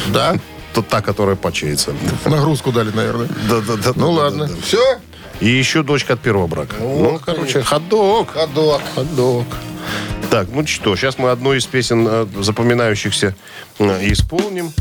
Да? 0.08 0.36
Тут 0.74 0.88
та, 0.88 1.02
которая 1.02 1.36
пачерица. 1.36 1.94
Нагрузку 2.26 2.72
дали, 2.72 2.92
наверное. 2.92 3.28
Да, 3.50 3.60
да, 3.60 3.76
да, 3.76 3.92
Ну 3.96 4.16
да, 4.16 4.24
ладно. 4.24 4.48
да, 4.48 4.54
да. 4.54 4.62
Все? 4.66 5.00
И 5.40 5.50
еще 5.50 5.84
дочка 5.84 6.14
от 6.14 6.20
первого 6.22 6.48
брака. 6.48 6.76
Ну, 6.80 7.20
короче, 7.24 7.62
ходок. 7.62 8.32
Ходок. 8.32 8.82
Ходок. 8.96 9.46
Так, 10.30 10.48
ну 10.52 10.66
что, 10.66 10.96
сейчас 10.96 11.18
мы 11.18 11.30
одну 11.30 11.54
из 11.54 11.66
песен 11.66 12.08
э, 12.10 12.26
запоминающихся 12.42 13.36
э, 13.80 14.12
исполним. 14.12 14.72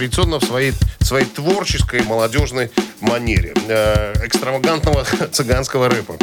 Традиционно 0.00 0.38
в 0.40 0.44
своей, 0.44 0.72
своей 1.00 1.26
творческой 1.26 2.02
молодежной 2.04 2.70
манере. 3.02 3.52
Э, 3.68 4.14
экстравагантного 4.24 5.04
цыганского 5.30 5.90
рэпа. 5.90 6.16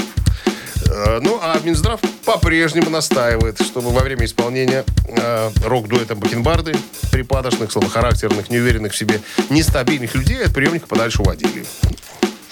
Э, 0.89 1.19
Ну, 1.21 1.37
а 1.39 1.59
Минздрав 1.63 1.99
по-прежнему 2.25 2.89
настаивает, 2.89 3.61
чтобы 3.61 3.91
во 3.91 3.99
время 3.99 4.25
исполнения 4.25 4.83
э, 5.07 5.51
рок-дуэта 5.63 6.15
Бакенбарды 6.15 6.75
припадочных, 7.11 7.71
слабохарактерных, 7.71 8.49
неуверенных 8.49 8.93
в 8.93 8.97
себе, 8.97 9.21
нестабильных 9.51 10.15
людей 10.15 10.43
от 10.43 10.55
приемника 10.55 10.87
подальше 10.87 11.21
уводили. 11.21 11.63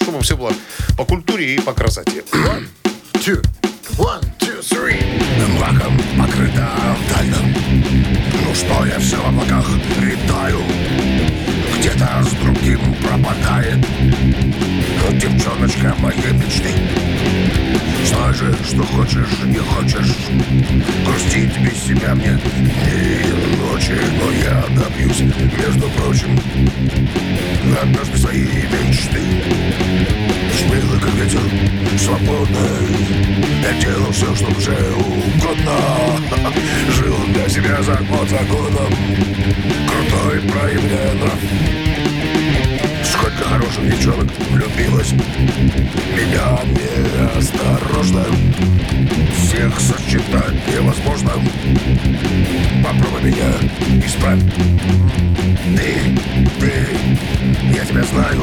Чтобы 0.00 0.20
все 0.20 0.36
было 0.36 0.52
по 0.96 1.04
культуре 1.04 1.56
и 1.56 1.60
по 1.60 1.72
красоте. 1.72 2.22
Two. 3.14 3.44
One, 3.94 4.20
two, 4.38 4.60
three. 4.60 5.00
Мраком 5.58 5.96
покрыта 6.18 6.68
вдальном 7.06 7.54
Ну 8.44 8.54
что 8.54 8.84
я 8.84 8.98
все 8.98 9.16
в 9.16 9.26
облаках 9.26 9.66
летаю. 10.00 10.58
Где-то 11.78 12.22
с 12.22 12.32
другим 12.42 12.80
пропадает. 12.96 13.78
Девчоночка 15.18 15.94
моей 16.00 16.32
мечты 16.32 16.74
Же, 18.36 18.54
что 18.68 18.82
хочешь, 18.82 19.38
не 19.46 19.56
хочешь. 19.56 20.14
Грустить 21.06 21.58
без 21.58 21.82
себя 21.84 22.14
мне 22.14 22.38
и 22.84 23.56
ночи 23.56 23.98
Но 24.18 24.30
я 24.30 24.62
добьюсь, 24.78 25.20
между 25.20 25.88
прочим 25.96 26.38
Однажды 27.80 28.18
своей 28.18 28.44
мечты. 28.44 29.20
Смело, 30.58 31.00
как 31.00 31.14
ветер, 31.14 31.40
свободно 31.98 32.58
Я 33.62 33.80
делал 33.80 34.12
все, 34.12 34.34
что 34.34 34.52
душе 34.52 34.76
угодно. 34.98 35.72
Жил 36.90 37.16
для 37.32 37.48
себя 37.48 37.82
закон 37.82 38.28
законом 38.28 38.92
Крутой, 39.88 40.40
проявляя 40.42 41.85
Сколько 43.12 43.44
хороших 43.44 43.88
девчонок. 43.88 44.28
Влюбилось 44.50 45.12
в 45.12 45.16
Меня 46.16 46.58
неосторожно 47.34 48.24
Всех 49.36 49.78
сосчитать 49.80 50.54
невозможно. 50.68 51.32
Попробуй 52.82 53.30
меня 53.30 53.52
исправь 54.04 54.40
Ты, 55.76 55.96
ты, 56.60 56.72
я 57.76 57.84
тебя 57.84 58.02
знаю. 58.04 58.42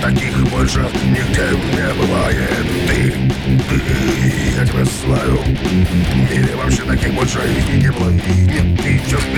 Таких 0.00 0.36
больше 0.50 0.86
нигде 1.04 1.48
не 1.76 1.94
бывает. 1.94 2.66
Ты, 2.88 3.12
ты, 3.68 4.56
я 4.56 4.66
тебя 4.66 4.84
знаю. 4.84 5.38
Или 6.30 6.52
вообще 6.54 6.82
таких 6.82 7.14
больше 7.14 7.38
и 7.68 7.76
не 7.76 7.90
было 7.92 8.10
И 8.10 8.40
нет, 8.42 8.82
ты 8.82 9.00
ты 9.08 9.31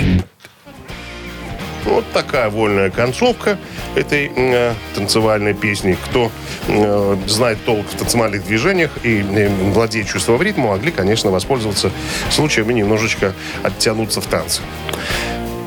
Вот 1.95 2.05
такая 2.13 2.51
вольная 2.51 2.91
концовка 2.91 3.57
этой 3.95 4.29
э, 4.35 4.75
танцевальной 4.97 5.55
песни. 5.55 5.97
Кто 6.07 6.33
э, 6.67 7.17
знает 7.29 7.65
толк 7.65 7.87
в 7.87 7.97
танцевальных 7.97 8.45
движениях 8.45 8.91
и 9.05 9.21
э, 9.21 9.49
владеет 9.73 10.09
чувством 10.09 10.43
ритма, 10.43 10.71
могли, 10.71 10.91
конечно, 10.91 11.31
воспользоваться 11.31 11.93
случаем 12.33 12.69
и 12.73 12.75
немножечко 12.75 13.33
оттянуться 13.63 14.21
в 14.21 14.27
танце. 14.27 14.63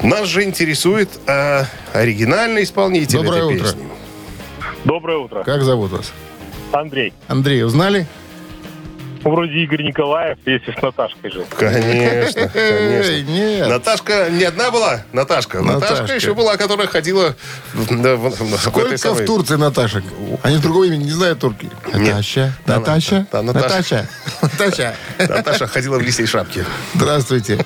Нас 0.04 0.28
же 0.28 0.44
интересует 0.44 1.10
э, 1.28 1.64
оригинальный 1.94 2.64
исполнитель 2.64 3.20
Доброе 3.20 3.44
этой 3.46 3.56
утро. 3.56 3.66
песни. 3.66 3.88
Доброе 4.84 5.18
утро. 5.20 5.44
Как 5.46 5.64
зовут 5.64 5.92
вас? 5.92 6.12
Андрей. 6.74 7.14
Андрей, 7.30 7.64
узнали? 7.64 8.06
Вроде 9.24 9.54
Игорь 9.64 9.84
Николаев, 9.84 10.38
если 10.46 10.72
с 10.72 10.82
Наташкой 10.82 11.32
жил. 11.32 11.46
Конечно, 11.58 12.48
конечно. 12.54 13.32
нет. 13.32 13.68
Наташка 13.68 14.30
не 14.30 14.44
одна 14.44 14.72
была, 14.72 15.02
Наташка. 15.14 15.62
Наташка, 15.62 15.96
Наташка. 15.96 16.16
еще 16.16 16.34
была, 16.34 16.56
которая 16.58 16.88
ходила 16.88 17.36
да, 17.90 18.16
в- 18.16 18.32
Сколько 18.60 18.98
самой- 18.98 19.24
в 19.24 19.26
Турции 19.26 19.56
Наташек? 19.56 20.04
Они 20.44 20.58
другого 20.60 20.86
имени 20.86 21.06
не 21.06 21.12
знают 21.12 21.40
турки. 21.40 21.70
Наташа, 21.92 22.54
Да, 22.66 22.78
Наташа, 22.80 23.28
да, 23.32 23.42
Наташа. 23.42 24.08
Наташа, 24.42 24.96
Наташа. 25.20 25.34
Наташа 25.36 25.68
ходила 25.68 25.98
в 25.98 26.02
лисей 26.02 26.26
шапке, 26.26 26.66
Здравствуйте. 26.94 27.66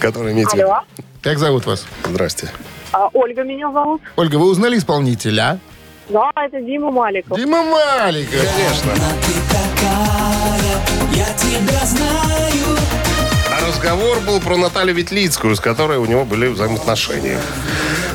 которая 0.00 0.32
имеет... 0.32 0.52
Алло. 0.54 0.80
Как 1.22 1.38
зовут 1.38 1.66
вас? 1.66 1.84
Здрасте. 2.04 2.48
А, 2.92 3.08
Ольга 3.12 3.42
меня 3.44 3.70
зовут. 3.72 4.00
Ольга, 4.16 4.36
вы 4.36 4.46
узнали 4.50 4.78
исполнителя? 4.78 5.58
Да, 6.08 6.30
это 6.36 6.60
Дима 6.60 6.90
Маликов. 6.90 7.36
Дима 7.36 7.62
Маликов. 7.62 8.32
Конечно. 8.32 8.92
А 13.50 13.66
разговор 13.66 14.20
был 14.20 14.40
про 14.40 14.56
Наталью 14.56 14.94
Ветлицкую, 14.94 15.54
с 15.54 15.60
которой 15.60 15.98
у 15.98 16.06
него 16.06 16.24
были 16.24 16.46
взаимоотношения. 16.46 17.38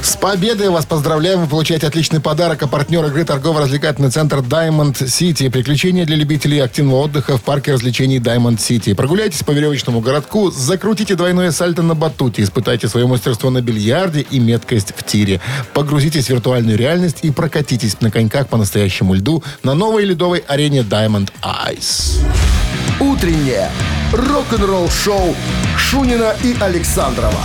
С 0.03 0.17
победой 0.17 0.69
вас 0.69 0.85
поздравляем. 0.85 1.39
Вы 1.39 1.47
получаете 1.47 1.87
отличный 1.87 2.19
подарок. 2.19 2.61
А 2.61 2.67
партнер 2.67 3.05
игры 3.05 3.23
торгово-развлекательный 3.23 4.11
центр 4.11 4.39
Diamond 4.39 4.95
City. 4.95 5.49
Приключения 5.49 6.05
для 6.05 6.17
любителей 6.17 6.59
активного 6.59 6.97
отдыха 7.03 7.37
в 7.37 7.41
парке 7.41 7.71
развлечений 7.71 8.17
Diamond 8.17 8.57
City. 8.57 8.95
Прогуляйтесь 8.95 9.43
по 9.43 9.51
веревочному 9.51 10.01
городку, 10.01 10.51
закрутите 10.51 11.15
двойное 11.15 11.51
сальто 11.51 11.83
на 11.83 11.95
батуте, 11.95 12.43
испытайте 12.43 12.89
свое 12.89 13.07
мастерство 13.07 13.49
на 13.49 13.61
бильярде 13.61 14.25
и 14.29 14.39
меткость 14.39 14.93
в 14.93 15.03
тире. 15.03 15.39
Погрузитесь 15.73 16.25
в 16.25 16.29
виртуальную 16.31 16.77
реальность 16.77 17.19
и 17.21 17.31
прокатитесь 17.31 18.01
на 18.01 18.11
коньках 18.11 18.49
по 18.49 18.57
настоящему 18.57 19.13
льду 19.13 19.41
на 19.63 19.73
новой 19.73 20.03
ледовой 20.03 20.43
арене 20.49 20.81
Diamond 20.81 21.31
Ice. 21.41 22.19
Утреннее 22.99 23.71
рок-н-ролл-шоу 24.11 25.33
Шунина 25.77 26.35
и 26.43 26.57
Александрова 26.59 27.39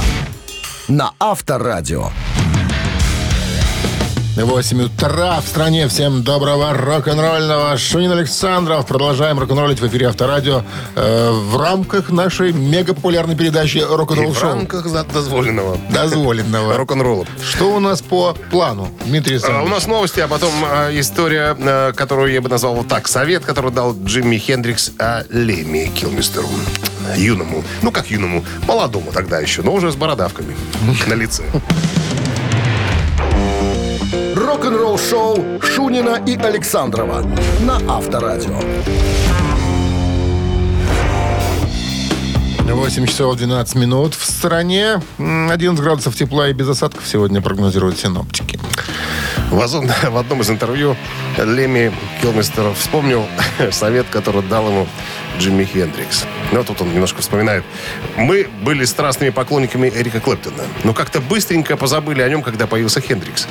на 0.89 1.13
Авторадио. 1.21 2.11
8 4.45 4.83
утра 4.83 5.41
в 5.41 5.49
стране. 5.49 5.89
Всем 5.89 6.23
доброго 6.23 6.73
рок-н-ролльного. 6.73 7.77
Шунин 7.77 8.13
Александров. 8.13 8.87
Продолжаем 8.87 9.39
рок-н-роллить 9.39 9.81
в 9.81 9.87
эфире 9.89 10.09
Авторадио 10.09 10.63
э, 10.95 11.31
в 11.31 11.57
рамках 11.57 12.11
нашей 12.11 12.53
мега-популярной 12.53 13.37
передачи 13.37 13.79
«Рок-н-ролл 13.79 14.33
в 14.33 14.39
шоу». 14.39 14.51
рамках 14.51 14.87
за- 14.87 15.05
дозволенного. 15.05 15.79
Дозволенного. 15.91 16.77
Рок-н-ролла. 16.77 17.27
Что 17.43 17.75
у 17.75 17.81
нас 17.81 18.01
по 18.01 18.35
плану, 18.51 18.89
Дмитрий 19.07 19.35
А, 19.35 19.39
Александрович? 19.39 19.67
У 19.67 19.75
нас 19.75 19.87
новости, 19.87 20.21
а 20.21 20.29
потом 20.29 20.53
а, 20.65 20.91
история, 20.99 21.57
а, 21.59 21.93
которую 21.93 22.33
я 22.33 22.41
бы 22.41 22.49
назвал 22.49 22.75
вот 22.77 22.89
так. 22.89 23.09
Совет, 23.09 23.45
который 23.45 23.73
дал 23.73 23.97
Джимми 24.05 24.37
Хендрикс 24.39 24.93
а, 24.99 25.25
Леми 25.31 25.91
Килмистеру. 25.95 26.49
Юному. 27.17 27.65
Ну, 27.83 27.91
как 27.91 28.11
юному. 28.11 28.45
Молодому 28.67 29.11
тогда 29.13 29.41
еще, 29.41 29.63
но 29.63 29.73
уже 29.73 29.91
с 29.91 29.97
бородавками 29.97 30.55
на 31.07 31.15
лице. 31.15 31.43
Рок-н-ролл-шоу 34.63 35.61
Шунина 35.63 36.21
и 36.27 36.35
Александрова 36.37 37.23
на 37.61 37.77
Авторадио. 37.89 38.59
8 42.69 43.07
часов 43.07 43.37
12 43.37 43.77
минут 43.77 44.15
в 44.17 44.25
стране. 44.25 45.01
М, 45.19 45.49
11 45.49 45.81
градусов 45.81 46.17
тепла 46.17 46.49
и 46.49 46.53
без 46.55 46.69
осадков 46.69 47.07
сегодня 47.07 47.41
прогнозируют 47.41 47.99
синоптики. 48.01 48.59
В, 49.53 49.61
озон- 49.61 49.89
в 50.11 50.17
одном 50.17 50.41
из 50.41 50.51
интервью 50.51 50.97
Леми 51.37 51.93
Килмистер 52.21 52.75
вспомнил 52.75 53.27
совет, 53.71 54.07
который 54.11 54.43
дал 54.43 54.67
ему 54.67 54.89
Джимми 55.39 55.65
Хендрикс. 55.65 56.25
Ну, 56.53 56.65
тут 56.65 56.81
он 56.81 56.93
немножко 56.93 57.21
вспоминает. 57.21 57.65
Мы 58.17 58.49
были 58.63 58.85
страстными 58.85 59.31
поклонниками 59.31 59.89
Эрика 59.95 60.21
Клэптона, 60.21 60.65
но 60.85 60.93
как-то 60.93 61.21
быстренько 61.21 61.77
позабыли 61.77 62.23
о 62.23 62.29
нем, 62.29 62.43
когда 62.43 62.67
появился 62.67 63.01
Хендрикс. 63.01 63.47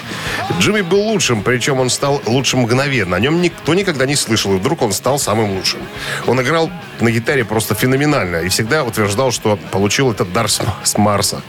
Джимми 0.60 0.82
был 0.82 1.00
лучшим, 1.00 1.41
причем 1.44 1.79
он 1.79 1.89
стал 1.89 2.22
лучшим 2.25 2.62
мгновенно. 2.62 3.15
О 3.15 3.20
нем 3.20 3.41
никто 3.41 3.74
никогда 3.74 4.06
не 4.06 4.15
слышал, 4.15 4.53
и 4.53 4.58
вдруг 4.58 4.82
он 4.82 4.91
стал 4.91 5.20
самым 5.20 5.51
лучшим. 5.51 5.79
Он 6.25 6.41
играл 6.41 6.70
на 7.00 7.12
гитаре 7.12 7.46
просто 7.46 7.75
феноменально 7.75 8.38
и 8.38 8.50
всегда 8.50 8.84
утверждал, 8.84 9.32
что 9.32 9.58
получил 9.72 10.12
этот 10.12 10.34
дар 10.34 10.50
с, 10.50 10.62
Марса. 10.98 11.41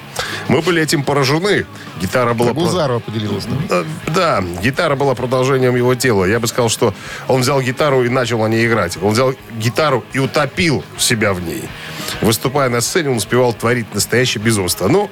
Мы 0.48 0.62
были 0.62 0.82
этим 0.82 1.02
поражены. 1.02 1.66
Гитара 2.00 2.34
была... 2.34 2.52
Гузарова 2.52 2.98
поделилась. 3.00 3.46
нам. 3.46 3.58
Э, 3.70 3.84
Да, 4.06 4.42
гитара 4.62 4.96
была 4.96 5.14
продолжением 5.14 5.76
его 5.76 5.94
тела. 5.94 6.24
Я 6.24 6.40
бы 6.40 6.46
сказал, 6.46 6.68
что 6.68 6.94
он 7.28 7.40
взял 7.40 7.60
гитару 7.60 8.04
и 8.04 8.08
начал 8.08 8.40
на 8.40 8.46
ней 8.46 8.66
играть. 8.66 8.98
Он 9.02 9.12
взял 9.12 9.34
гитару 9.58 10.04
и 10.12 10.18
утопил 10.28 10.84
себя 10.98 11.32
в 11.32 11.40
ней. 11.40 11.64
Выступая 12.20 12.68
на 12.68 12.80
сцене, 12.80 13.10
он 13.10 13.16
успевал 13.16 13.52
творить 13.52 13.94
настоящее 13.94 14.42
безумство. 14.42 14.88
Ну, 14.88 15.10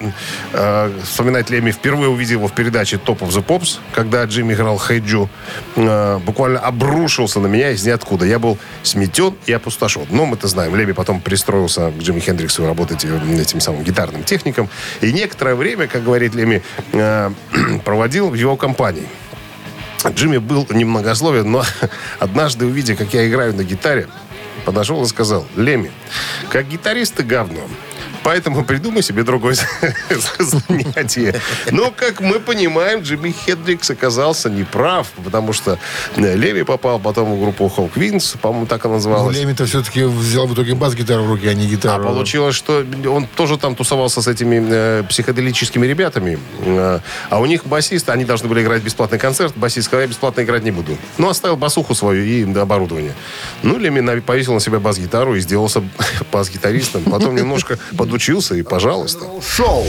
э, 0.52 0.92
вспоминать 1.04 1.50
Леми 1.50 1.70
впервые 1.70 2.08
увидел 2.08 2.38
его 2.38 2.49
в 2.49 2.52
передаче 2.52 2.96
Top 2.96 3.18
of 3.18 3.28
the 3.28 3.44
Pops, 3.44 3.78
когда 3.94 4.25
Джимми 4.25 4.54
играл 4.54 4.76
Хайджу. 4.76 5.28
Э, 5.76 6.18
буквально 6.18 6.58
обрушился 6.61 7.40
на 7.40 7.46
меня 7.46 7.70
из 7.70 7.85
ниоткуда. 7.85 8.25
Я 8.25 8.38
был 8.38 8.58
сметен 8.82 9.35
и 9.46 9.52
опустошен. 9.52 10.06
Но 10.11 10.26
мы 10.26 10.37
это 10.37 10.49
знаем. 10.49 10.75
Леми 10.75 10.92
потом 10.92 11.20
пристроился 11.20 11.90
к 11.90 11.99
Джимми 11.99 12.20
Хендриксу 12.20 12.66
работать 12.66 13.04
этим 13.04 13.61
самым 13.61 13.82
гитарным 13.85 14.25
техником. 14.25 14.68
И 15.00 15.12
некоторое 15.12 15.54
время, 15.54 15.87
как 15.87 16.02
говорит 16.04 16.35
Леми, 16.35 16.62
э, 16.92 17.30
проводил 17.84 18.30
в 18.30 18.34
его 18.34 18.56
компании. 18.56 19.06
Джимми 20.08 20.38
был 20.38 20.67
немногословен, 20.71 21.50
но 21.50 21.64
однажды, 22.19 22.67
увидя, 22.67 22.97
как 22.97 23.12
я 23.14 23.28
играю 23.28 23.54
на 23.54 23.64
гитаре, 23.64 24.08
подошел 24.67 25.02
и 25.02 25.07
сказал, 25.07 25.47
Леми, 25.57 25.93
как 26.50 26.69
гитарист 26.69 27.15
ты 27.15 27.23
говно. 27.23 27.63
Поэтому 28.26 28.65
придумай 28.65 29.04
себе 29.04 29.23
другое 29.23 29.54
занятие. 30.41 31.41
Но, 31.71 31.93
как 31.93 32.21
мы 32.21 32.41
понимаем, 32.41 33.02
Джимми 33.02 33.30
Хендрикс 33.30 33.89
оказался 33.91 34.50
неправ, 34.50 35.06
потому 35.25 35.52
что 35.52 35.78
э, 36.17 36.34
Леми 36.34 36.62
попал 36.62 36.99
потом 36.99 37.36
в 37.36 37.41
группу 37.41 37.67
Hawk 37.67 37.93
Winds, 37.95 38.36
по-моему, 38.39 38.67
так 38.67 38.84
она 38.84 38.95
Ну, 38.95 38.97
называлась. 38.97 39.36
Леми-то 39.36 39.65
все-таки 39.67 40.02
взял 40.02 40.49
в 40.49 40.54
итоге 40.54 40.75
бас-гитару 40.75 41.23
в 41.23 41.30
руки, 41.30 41.47
а 41.47 41.54
не 41.54 41.67
А 41.67 41.69
гитару. 41.69 42.02
получилось, 42.02 42.56
что 42.56 42.84
он 43.08 43.28
тоже 43.28 43.58
там 43.58 43.76
тусовался 43.76 44.21
с 44.21 44.26
этими 44.26 44.60
э, 44.60 45.04
психоделическими 45.08 45.86
ребятами. 45.86 46.41
Э, 46.65 46.99
а 47.30 47.39
у 47.39 47.47
них 47.47 47.65
басист, 47.65 48.08
они 48.08 48.25
должны 48.25 48.49
были 48.49 48.60
играть 48.62 48.82
бесплатный 48.82 49.21
концерт. 49.21 49.56
Басист 49.56 49.86
сказал, 49.86 50.00
я 50.02 50.08
бесплатно 50.08 50.41
играть 50.41 50.65
не 50.65 50.73
буду. 50.73 50.99
Ну, 51.19 51.28
оставил 51.28 51.56
басуху 51.56 51.95
свою 51.95 52.25
и 52.25 52.43
оборудование. 52.58 53.15
Ну, 53.62 53.78
Леми 53.78 54.19
повесил 54.19 54.52
на 54.52 54.60
себя 54.60 54.80
бас-гитару 54.80 55.36
и 55.36 55.41
сделался 55.41 55.80
бас-гитаристом. 56.32 57.04
Потом 57.04 57.36
немножко 57.36 57.78
подучился 58.17 58.55
и, 58.55 58.63
пожалуйста. 58.63 59.26
Шоу 59.47 59.85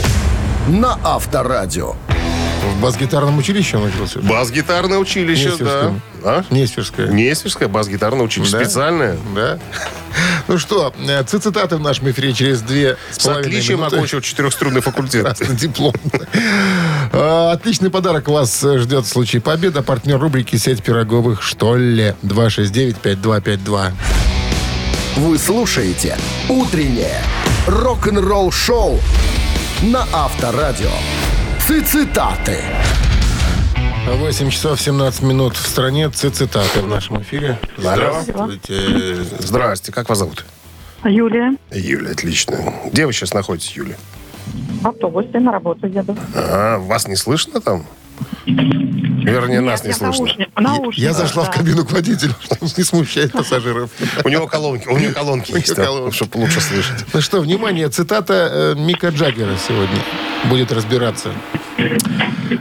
на 0.68 0.98
Авторадио. 1.02 1.94
В 2.76 2.82
бас-гитарном 2.82 3.38
училище 3.38 3.78
он 3.78 3.84
учился? 3.84 4.18
Бас-гитарное 4.20 4.98
училище, 4.98 5.52
да. 5.58 5.94
А? 6.22 6.44
Нестерское. 6.50 7.08
Несвежское 7.08 7.68
бас-гитарное 7.68 8.24
училище. 8.26 8.52
Да? 8.52 8.64
Специальное. 8.64 9.16
Да? 9.34 9.58
Ну 10.46 10.58
что, 10.58 10.92
э, 10.98 11.22
цитаты 11.24 11.76
в 11.76 11.80
нашем 11.80 12.10
эфире 12.10 12.34
через 12.34 12.60
две 12.60 12.96
с 13.10 13.16
С 13.16 13.24
половиной 13.24 13.48
отличием 13.48 13.78
минуты. 13.78 13.96
окончил 13.96 14.20
четырехструнный 14.20 14.82
факультет. 14.82 15.22
Красный 15.24 15.56
диплом. 15.56 15.94
А, 17.12 17.52
Отличный 17.52 17.88
подарок 17.90 18.28
вас 18.28 18.62
э, 18.62 18.78
ждет 18.78 19.06
в 19.06 19.08
случае 19.08 19.40
победы. 19.40 19.80
Партнер 19.82 20.18
рубрики 20.18 20.56
«Сеть 20.56 20.82
пироговых 20.82 21.42
что 21.42 21.76
ли?» 21.76 22.14
269-5252. 22.22 23.92
Вы 25.16 25.36
слушаете 25.38 26.16
«Утреннее 26.48 27.22
рок-н-ролл-шоу» 27.68 28.98
на 29.82 30.06
Авторадио. 30.12 30.90
Цитаты. 31.84 32.56
8 34.06 34.50
часов 34.50 34.80
17 34.80 35.22
минут 35.22 35.54
в 35.54 35.68
стране. 35.68 36.08
Цитаты 36.08 36.80
в 36.80 36.88
нашем 36.88 37.20
эфире. 37.20 37.58
Здравствуйте. 37.76 39.16
Здрасте, 39.38 39.92
как 39.92 40.08
вас 40.08 40.18
зовут? 40.18 40.46
Юлия. 41.04 41.56
Юля, 41.70 42.12
отлично. 42.12 42.72
Где 42.86 43.04
вы 43.04 43.12
сейчас 43.12 43.34
находитесь, 43.34 43.72
Юля? 43.72 43.96
В 44.82 44.88
автобусе 44.88 45.38
на 45.38 45.52
работу 45.52 45.86
еду. 45.86 46.16
А, 46.34 46.78
вас 46.78 47.06
не 47.06 47.16
слышно 47.16 47.60
там? 47.60 47.84
Вернее, 48.46 49.60
нас 49.60 49.84
не 49.84 49.92
слышно. 49.92 50.28
Я 50.94 51.12
зашла 51.12 51.44
в 51.44 51.50
кабину 51.50 51.84
к 51.84 51.92
водителю, 51.92 52.34
чтобы 52.42 52.70
не 52.76 52.84
смущать 52.84 53.32
пассажиров. 53.32 53.90
У 54.24 54.28
него 54.28 54.46
колонки, 54.46 54.88
у 54.88 54.98
него 54.98 55.12
колонки 55.12 55.52
есть, 55.52 55.74
да, 55.74 55.84
колонки. 55.84 56.14
чтобы 56.14 56.38
лучше 56.38 56.60
слышать. 56.60 57.04
Ну 57.12 57.20
что, 57.20 57.40
внимание, 57.40 57.88
цитата 57.88 58.48
э, 58.50 58.74
Мика 58.78 59.08
Джаггера 59.08 59.56
сегодня 59.66 59.98
будет 60.44 60.72
разбираться. 60.72 61.30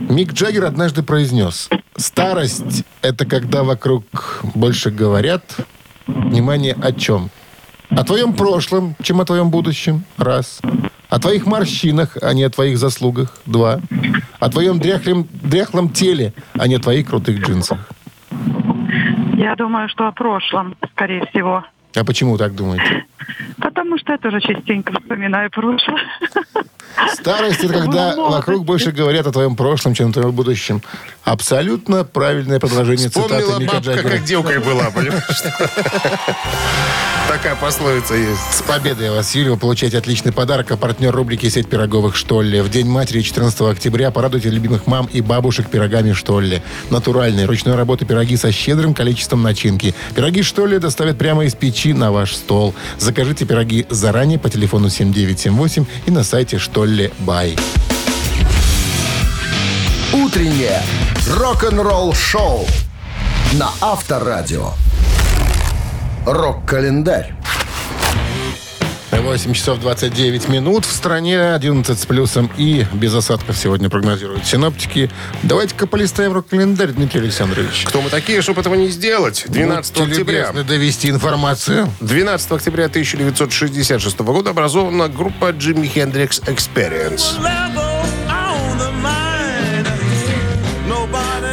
Мик 0.09 0.33
Джаггер 0.33 0.65
однажды 0.65 1.03
произнес, 1.03 1.69
старость– 1.95 2.83
это 3.01 3.25
когда 3.25 3.63
вокруг 3.63 4.41
больше 4.53 4.91
говорят, 4.91 5.43
внимание, 6.05 6.75
о 6.81 6.91
чем? 6.91 7.29
О 7.89 8.03
твоем 8.03 8.33
прошлом, 8.33 8.95
чем 9.01 9.21
о 9.21 9.25
твоем 9.25 9.49
будущем, 9.49 10.03
раз. 10.17 10.59
О 11.09 11.19
твоих 11.19 11.45
морщинах, 11.45 12.17
а 12.21 12.33
не 12.33 12.43
о 12.43 12.49
твоих 12.49 12.77
заслугах, 12.77 13.37
два. 13.45 13.79
О 14.39 14.49
твоем 14.49 14.79
дряхлем, 14.79 15.27
дряхлом 15.31 15.89
теле, 15.89 16.33
а 16.53 16.67
не 16.67 16.75
о 16.75 16.79
твоих 16.79 17.07
крутых 17.07 17.39
джинсах. 17.39 17.79
Я 19.37 19.55
думаю, 19.55 19.87
что 19.89 20.07
о 20.07 20.11
прошлом, 20.11 20.75
скорее 20.91 21.25
всего. 21.27 21.63
А 21.95 22.03
почему 22.03 22.37
так 22.37 22.55
думаете? 22.55 23.05
Потому 23.57 23.97
что 23.97 24.13
я 24.13 24.17
тоже 24.17 24.41
частенько 24.41 24.93
вспоминаю 24.93 25.49
прошлое. 25.49 26.03
Старость 27.19 27.63
это 27.63 27.73
когда 27.73 28.15
вокруг 28.15 28.65
больше 28.65 28.91
говорят 28.91 29.27
о 29.27 29.31
твоем 29.31 29.55
прошлом, 29.55 29.93
чем 29.93 30.09
о 30.09 30.13
твоем 30.13 30.31
будущем. 30.31 30.81
Абсолютно 31.23 32.03
правильное 32.03 32.59
продолжение 32.59 33.09
цитаты 33.09 33.43
Мика 33.59 33.75
бабка, 33.75 33.79
Джаггера. 33.79 34.09
как 34.09 34.23
девкой 34.23 34.59
была, 34.59 34.89
понимаешь? 34.91 35.23
Такая 37.27 37.55
пословица 37.55 38.15
есть. 38.15 38.39
С 38.53 38.61
победой 38.61 39.09
вас, 39.09 39.35
Юлия, 39.35 39.51
вы 39.51 39.57
получаете 39.57 39.97
отличный 39.97 40.31
подарок. 40.31 40.71
А 40.71 40.77
партнер 40.77 41.13
рубрики 41.13 41.49
«Сеть 41.49 41.67
пироговых 41.67 42.15
Штолле». 42.15 42.63
В 42.63 42.69
День 42.69 42.87
матери 42.87 43.21
14 43.21 43.59
октября 43.61 44.11
порадуйте 44.11 44.49
любимых 44.49 44.87
мам 44.87 45.09
и 45.11 45.19
бабушек 45.19 45.69
пирогами 45.69 46.13
Штолле. 46.13 46.63
Натуральные, 46.89 47.45
ручной 47.45 47.75
работы 47.75 48.05
пироги 48.05 48.37
со 48.37 48.53
щедрым 48.53 48.93
количеством 48.93 49.43
начинки. 49.43 49.93
Пироги 50.15 50.41
Штолле 50.41 50.79
доставят 50.79 51.17
прямо 51.17 51.43
из 51.43 51.53
печи 51.53 51.91
на 51.91 52.13
ваш 52.13 52.33
стол. 52.33 52.73
Закажите 52.97 53.45
пироги 53.45 53.85
заранее 53.89 54.39
по 54.39 54.49
телефону 54.49 54.89
7978 54.89 55.85
и 56.05 56.11
на 56.11 56.23
сайте 56.23 56.59
Штолле 56.77 57.11
Бай. 57.21 57.57
Утреннее 60.13 60.83
рок-н-ролл-шоу 61.27 62.67
на 63.53 63.71
Авторадио. 63.81 64.73
Рок-календарь. 66.27 67.33
8 69.11 69.53
часов 69.53 69.79
29 69.79 70.49
минут. 70.49 70.85
В 70.85 70.91
стране 70.91 71.53
11 71.53 71.99
с 71.99 72.05
плюсом 72.05 72.49
и 72.57 72.85
без 72.93 73.13
осадков 73.13 73.57
сегодня 73.57 73.89
прогнозируют 73.89 74.45
синоптики. 74.45 75.09
Давайте-ка 75.43 75.87
полистаем 75.87 76.33
рок-календарь, 76.33 76.89
Дмитрий 76.89 77.21
Александрович. 77.21 77.85
Кто 77.87 78.01
мы 78.01 78.09
такие, 78.09 78.41
чтобы 78.41 78.61
этого 78.61 78.75
не 78.75 78.89
сделать? 78.89 79.45
12 79.47 79.97
Будьте 79.97 80.11
октября. 80.11 80.51
довести 80.51 81.09
информацию. 81.09 81.91
12 82.01 82.51
октября 82.51 82.85
1966 82.85 84.19
года 84.19 84.49
образована 84.51 85.07
группа 85.07 85.51
Jimi 85.51 85.91
Hendrix 85.93 86.43
Experience. 86.45 87.37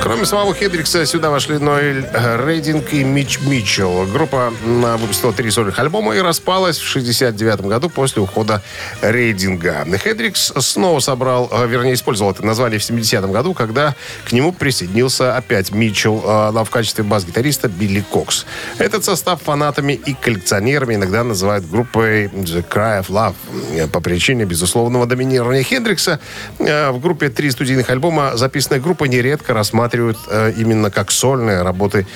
Кроме 0.04 0.26
самого 0.26 0.54
Хендрикса, 0.54 1.06
сюда 1.06 1.30
вошли 1.30 1.56
Ноэль 1.56 2.06
Рейдинг 2.12 2.92
и 2.92 3.02
Мич 3.02 3.40
Митчелл. 3.40 4.04
Группа 4.04 4.52
выпустила 4.62 5.32
три 5.32 5.50
сольных 5.50 5.78
альбома 5.78 6.14
и 6.14 6.20
распалась 6.20 6.76
в 6.76 6.86
69 6.86 7.62
году 7.62 7.88
после 7.88 8.20
ухода 8.20 8.62
Рейдинга. 9.00 9.86
Хендрикс 9.96 10.52
снова 10.58 11.00
собрал, 11.00 11.48
э, 11.50 11.66
вернее, 11.66 11.94
использовал 11.94 12.32
это 12.32 12.44
название 12.44 12.78
в 12.78 12.84
70 12.84 13.32
году, 13.32 13.54
когда 13.54 13.94
к 14.28 14.32
нему 14.32 14.52
присоединился 14.52 15.38
опять 15.38 15.70
Митчелл 15.72 16.18
э, 16.18 16.22
а 16.26 16.64
в 16.64 16.68
качестве 16.68 17.02
бас-гитариста 17.02 17.68
Билли 17.68 18.04
Кокс. 18.10 18.44
Этот 18.76 19.04
состав 19.04 19.40
фанатами 19.40 19.94
и 19.94 20.12
коллекционерами 20.12 20.96
иногда 20.96 21.24
называют 21.24 21.66
группой 21.66 22.26
The 22.26 22.62
Cry 22.68 23.00
of 23.00 23.08
Love 23.08 23.34
э, 23.70 23.88
по 23.88 24.00
причине 24.00 24.44
безусловного 24.44 25.06
доминирования 25.06 25.62
Хендрикса. 25.62 26.20
В 26.58 26.98
группе 26.98 27.30
три 27.30 27.50
студийных 27.50 27.88
альбома 27.88 28.32
записанная 28.36 28.80
группа 28.82 29.04
нередко 29.04 29.54
рассматривают 29.94 30.18
э, 30.28 30.52
именно 30.56 30.90
как 30.90 31.10
сольные 31.10 31.62
работы 31.62 32.06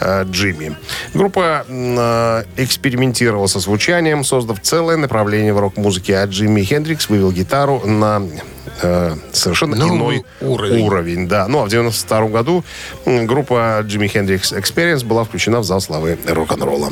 э, 0.00 0.24
Джимми. 0.24 0.76
Группа 1.14 1.64
э, 1.68 2.44
экспериментировала 2.56 3.46
со 3.46 3.60
звучанием, 3.60 4.24
создав 4.24 4.60
целое 4.60 4.96
направление 4.96 5.52
в 5.52 5.60
рок-музыке, 5.60 6.18
а 6.18 6.26
Джимми 6.26 6.62
Хендрикс 6.62 7.08
вывел 7.08 7.32
гитару 7.32 7.80
на 7.86 8.22
э, 8.82 9.16
совершенно 9.32 9.76
Новый 9.76 9.96
иной 9.96 10.24
уровень. 10.40 10.86
уровень. 10.86 11.28
Да. 11.28 11.48
Ну, 11.48 11.60
а 11.60 11.64
в 11.64 11.68
92 11.68 12.28
году 12.28 12.64
группа 13.04 13.82
Jimi 13.84 14.12
Hendrix 14.12 14.56
Experience 14.58 15.04
была 15.04 15.24
включена 15.24 15.60
в 15.60 15.64
зал 15.64 15.80
славы 15.80 16.18
рок-н-ролла. 16.26 16.90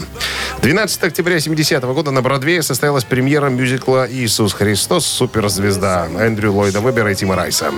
12 0.63 1.05
октября 1.05 1.41
70 1.41 1.83
года 1.85 2.11
на 2.11 2.23
Бродвее 2.23 2.63
состоялась 2.63 3.05
премьера 3.05 3.49
мюзикла 3.49 4.07
«Иисус 4.11 4.53
Христос. 4.53 5.07
Суперзвезда» 5.07 6.09
Эндрю 6.19 6.53
Ллойда 6.53 6.81
Вебера 6.81 7.13
и 7.13 7.15
Тима 7.15 7.37
Райса. 7.37 7.73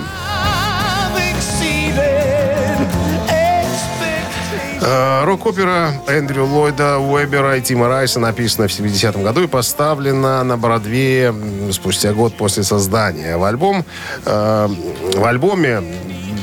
Рок-опера 4.81 5.91
Эндрю 6.07 6.45
Ллойда 6.45 6.99
Уэбера 6.99 7.57
и 7.57 7.61
Тима 7.61 7.87
Райса 7.87 8.19
написана 8.19 8.67
в 8.67 8.71
70-м 8.71 9.23
году 9.23 9.43
и 9.43 9.47
поставлена 9.47 10.43
на 10.43 10.57
Бродвее 10.57 11.33
спустя 11.71 12.13
год 12.13 12.35
после 12.35 12.63
создания. 12.63 13.37
В, 13.37 13.43
альбом, 13.43 13.83
э, 14.25 14.67
в 15.15 15.25
альбоме 15.25 15.83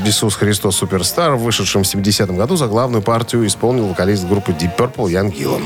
«Иисус 0.04 0.34
Христос 0.36 0.76
Суперстар», 0.76 1.34
вышедшем 1.34 1.82
в 1.82 1.86
70-м 1.86 2.36
году, 2.36 2.56
за 2.56 2.66
главную 2.66 3.02
партию 3.02 3.46
исполнил 3.46 3.88
вокалист 3.88 4.26
группы 4.26 4.52
Deep 4.52 4.76
Purple 4.76 5.10
Ян 5.10 5.30
Гиллан. 5.30 5.62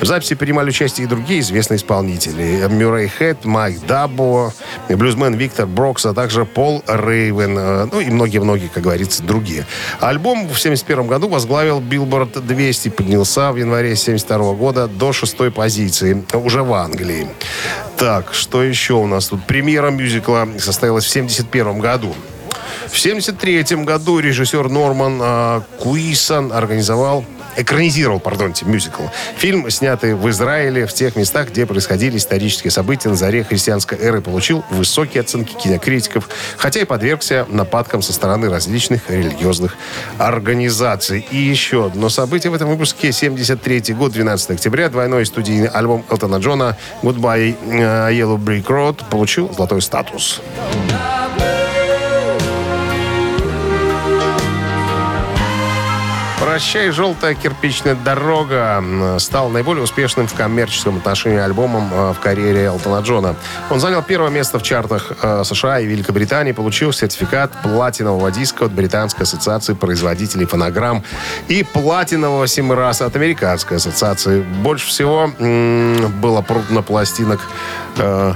В 0.00 0.04
записи 0.04 0.36
принимали 0.36 0.68
участие 0.68 1.06
и 1.06 1.08
другие 1.08 1.40
известные 1.40 1.78
исполнители. 1.78 2.64
Мюррей 2.68 3.08
Хэт, 3.08 3.44
Майк 3.44 3.84
Дабо, 3.84 4.52
блюзмен 4.88 5.34
Виктор 5.34 5.66
Брокс, 5.66 6.06
а 6.06 6.14
также 6.14 6.44
Пол 6.44 6.84
Рейвен, 6.86 7.58
э, 7.58 7.88
ну 7.90 8.00
и 8.00 8.08
многие-многие, 8.08 8.68
как 8.68 8.84
говорится, 8.84 9.24
другие. 9.24 9.66
Альбом 9.98 10.46
в 10.48 10.58
71 10.58 11.08
году 11.08 11.28
возглавил 11.28 11.80
Billboard 11.80 12.40
200, 12.40 12.90
поднялся 12.90 13.50
в 13.50 13.56
январе 13.56 13.96
72 13.96 14.52
года 14.54 14.86
до 14.86 15.12
шестой 15.12 15.50
позиции, 15.50 16.24
уже 16.32 16.62
в 16.62 16.72
Англии. 16.74 17.28
Так, 17.96 18.32
что 18.34 18.62
еще 18.62 18.94
у 18.94 19.06
нас 19.08 19.26
тут? 19.26 19.44
Премьера 19.46 19.90
мюзикла 19.90 20.46
состоялась 20.58 21.04
в 21.06 21.08
71 21.08 21.80
году. 21.80 22.14
В 22.86 22.98
1973 22.98 23.84
году 23.84 24.20
режиссер 24.20 24.68
Норман 24.68 25.18
э, 25.20 25.60
Куисон 25.80 26.52
организовал 26.52 27.24
экранизировал, 27.58 28.20
пардонте, 28.20 28.64
мюзикл. 28.64 29.02
Фильм, 29.36 29.68
снятый 29.70 30.14
в 30.14 30.28
Израиле, 30.30 30.86
в 30.86 30.94
тех 30.94 31.16
местах, 31.16 31.50
где 31.50 31.66
происходили 31.66 32.16
исторические 32.16 32.70
события 32.70 33.08
на 33.08 33.16
заре 33.16 33.44
христианской 33.44 33.98
эры, 33.98 34.20
получил 34.20 34.64
высокие 34.70 35.20
оценки 35.20 35.54
кинокритиков, 35.54 36.28
хотя 36.56 36.80
и 36.80 36.84
подвергся 36.84 37.46
нападкам 37.50 38.00
со 38.00 38.12
стороны 38.12 38.48
различных 38.48 39.10
религиозных 39.10 39.76
организаций. 40.18 41.26
И 41.30 41.36
еще 41.36 41.86
одно 41.86 42.08
событие 42.08 42.50
в 42.50 42.54
этом 42.54 42.68
выпуске. 42.68 43.12
73 43.12 43.94
год, 43.94 44.12
12 44.12 44.50
октября, 44.52 44.88
двойной 44.88 45.26
студийный 45.26 45.68
альбом 45.68 46.04
Элтона 46.10 46.36
Джона 46.36 46.76
«Goodbye 47.02 47.56
э, 47.64 48.12
Yellow 48.12 48.38
Brick 48.38 48.66
Road» 48.66 49.02
получил 49.10 49.52
золотой 49.52 49.82
статус. 49.82 50.40
«Прощай, 56.58 56.90
желтая 56.90 57.36
кирпичная 57.36 57.94
дорога» 57.94 58.82
стал 59.20 59.48
наиболее 59.48 59.84
успешным 59.84 60.26
в 60.26 60.34
коммерческом 60.34 60.96
отношении 60.96 61.38
альбомом 61.38 61.88
э, 61.92 62.12
в 62.12 62.18
карьере 62.18 62.64
Элтона 62.64 63.00
Джона. 63.00 63.36
Он 63.70 63.78
занял 63.78 64.02
первое 64.02 64.30
место 64.30 64.58
в 64.58 64.64
чартах 64.64 65.12
э, 65.22 65.44
США 65.44 65.78
и 65.78 65.86
Великобритании, 65.86 66.50
получил 66.50 66.92
сертификат 66.92 67.52
платинового 67.62 68.32
диска 68.32 68.64
от 68.64 68.72
Британской 68.72 69.22
ассоциации 69.22 69.74
производителей 69.74 70.46
фонограмм 70.46 71.04
и 71.46 71.62
платинового 71.62 72.48
семь 72.48 72.72
раз 72.72 73.02
от 73.02 73.14
Американской 73.14 73.76
ассоциации. 73.76 74.40
Больше 74.40 74.88
всего 74.88 75.30
было 75.38 76.42
продано 76.42 76.82
пластинок 76.82 77.40
э, 77.98 78.34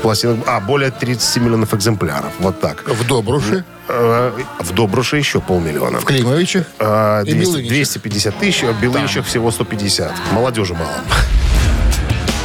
пластинок, 0.00 0.38
а, 0.46 0.60
более 0.60 0.90
30 0.90 1.40
миллионов 1.40 1.74
экземпляров. 1.74 2.32
Вот 2.40 2.60
так. 2.60 2.88
В 2.88 3.06
Добруше, 3.06 3.64
Э, 3.88 4.30
В 4.60 4.72
Добруше 4.72 5.16
еще 5.18 5.40
полмиллиона. 5.40 5.98
в 6.00 6.04
Климовичах 6.04 6.64
и 6.78 7.32
200 7.32 7.50
Белыничах. 7.52 7.68
250 7.68 8.38
тысяч, 8.38 8.62
а 8.64 8.72
в 8.72 8.80
Белыничах 8.80 9.26
всего 9.26 9.50
150. 9.50 10.12
Молодежи 10.32 10.74
мало. 10.74 10.94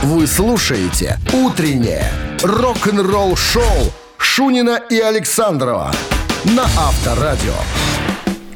Вы 0.01 0.25
слушаете 0.27 1.19
«Утреннее 1.33 2.11
рок-н-ролл-шоу» 2.41 3.93
Шунина 4.17 4.81
и 4.89 4.99
Александрова 4.99 5.91
на 6.45 6.63
Авторадио. 6.63 7.53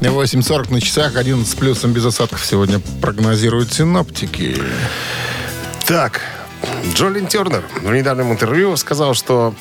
8.40 0.02 0.72
на 0.72 0.82
часах, 0.82 1.16
11 1.16 1.48
с 1.48 1.56
плюсом 1.56 1.92
без 1.92 2.06
осадков 2.06 2.46
сегодня 2.46 2.80
прогнозируют 3.02 3.74
синоптики. 3.74 4.62
Так, 5.86 6.22
Джолин 6.94 7.28
Тернер. 7.28 7.64
В 7.82 7.94
недавнем 7.94 8.32
интервью 8.32 8.76
сказал, 8.78 9.14
что 9.14 9.54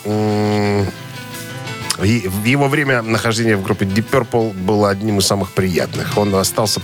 и- 2.02 2.28
его 2.44 2.68
время 2.68 3.02
нахождения 3.02 3.56
в 3.56 3.62
группе 3.62 3.84
Deep 3.84 4.04
Purple 4.10 4.52
было 4.54 4.90
одним 4.90 5.18
из 5.18 5.26
самых 5.26 5.52
приятных. 5.52 6.16
Он 6.16 6.34
остался 6.34 6.80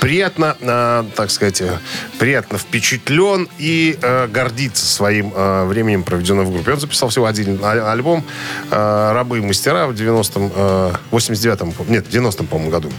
приятно, 0.00 0.56
э, 0.60 1.04
так 1.14 1.30
сказать, 1.30 1.60
э, 1.60 1.78
приятно 2.18 2.58
впечатлен 2.58 3.48
и 3.58 3.98
э, 4.00 4.26
гордится 4.28 4.86
своим 4.86 5.32
э, 5.34 5.64
временем, 5.66 6.02
проведенным 6.02 6.46
в 6.46 6.52
группе. 6.52 6.72
Он 6.72 6.80
записал 6.80 7.08
всего 7.08 7.26
один 7.26 7.58
а- 7.62 7.92
альбом 7.92 8.24
э, 8.70 9.12
«Рабы 9.12 9.38
и 9.38 9.40
мастера» 9.40 9.86
в 9.86 9.94
90-м, 9.94 10.52
э, 10.54 10.92
89-м, 11.10 11.72
нет, 11.88 12.06
в 12.06 12.10
90-м, 12.10 12.46
по-моему, 12.46 12.70
году. 12.70 12.90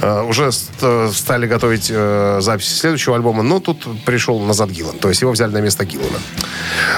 Э, 0.00 0.22
уже 0.22 0.50
ст- 0.52 1.12
стали 1.12 1.46
готовить 1.46 1.88
э, 1.90 2.38
запись 2.40 2.78
следующего 2.78 3.16
альбома, 3.16 3.42
но 3.42 3.60
тут 3.60 3.86
пришел 4.04 4.40
назад 4.40 4.70
Гиллан. 4.70 4.98
То 4.98 5.08
есть 5.08 5.20
его 5.22 5.32
взяли 5.32 5.52
на 5.52 5.60
место 5.60 5.84
Гиллана. 5.84 6.18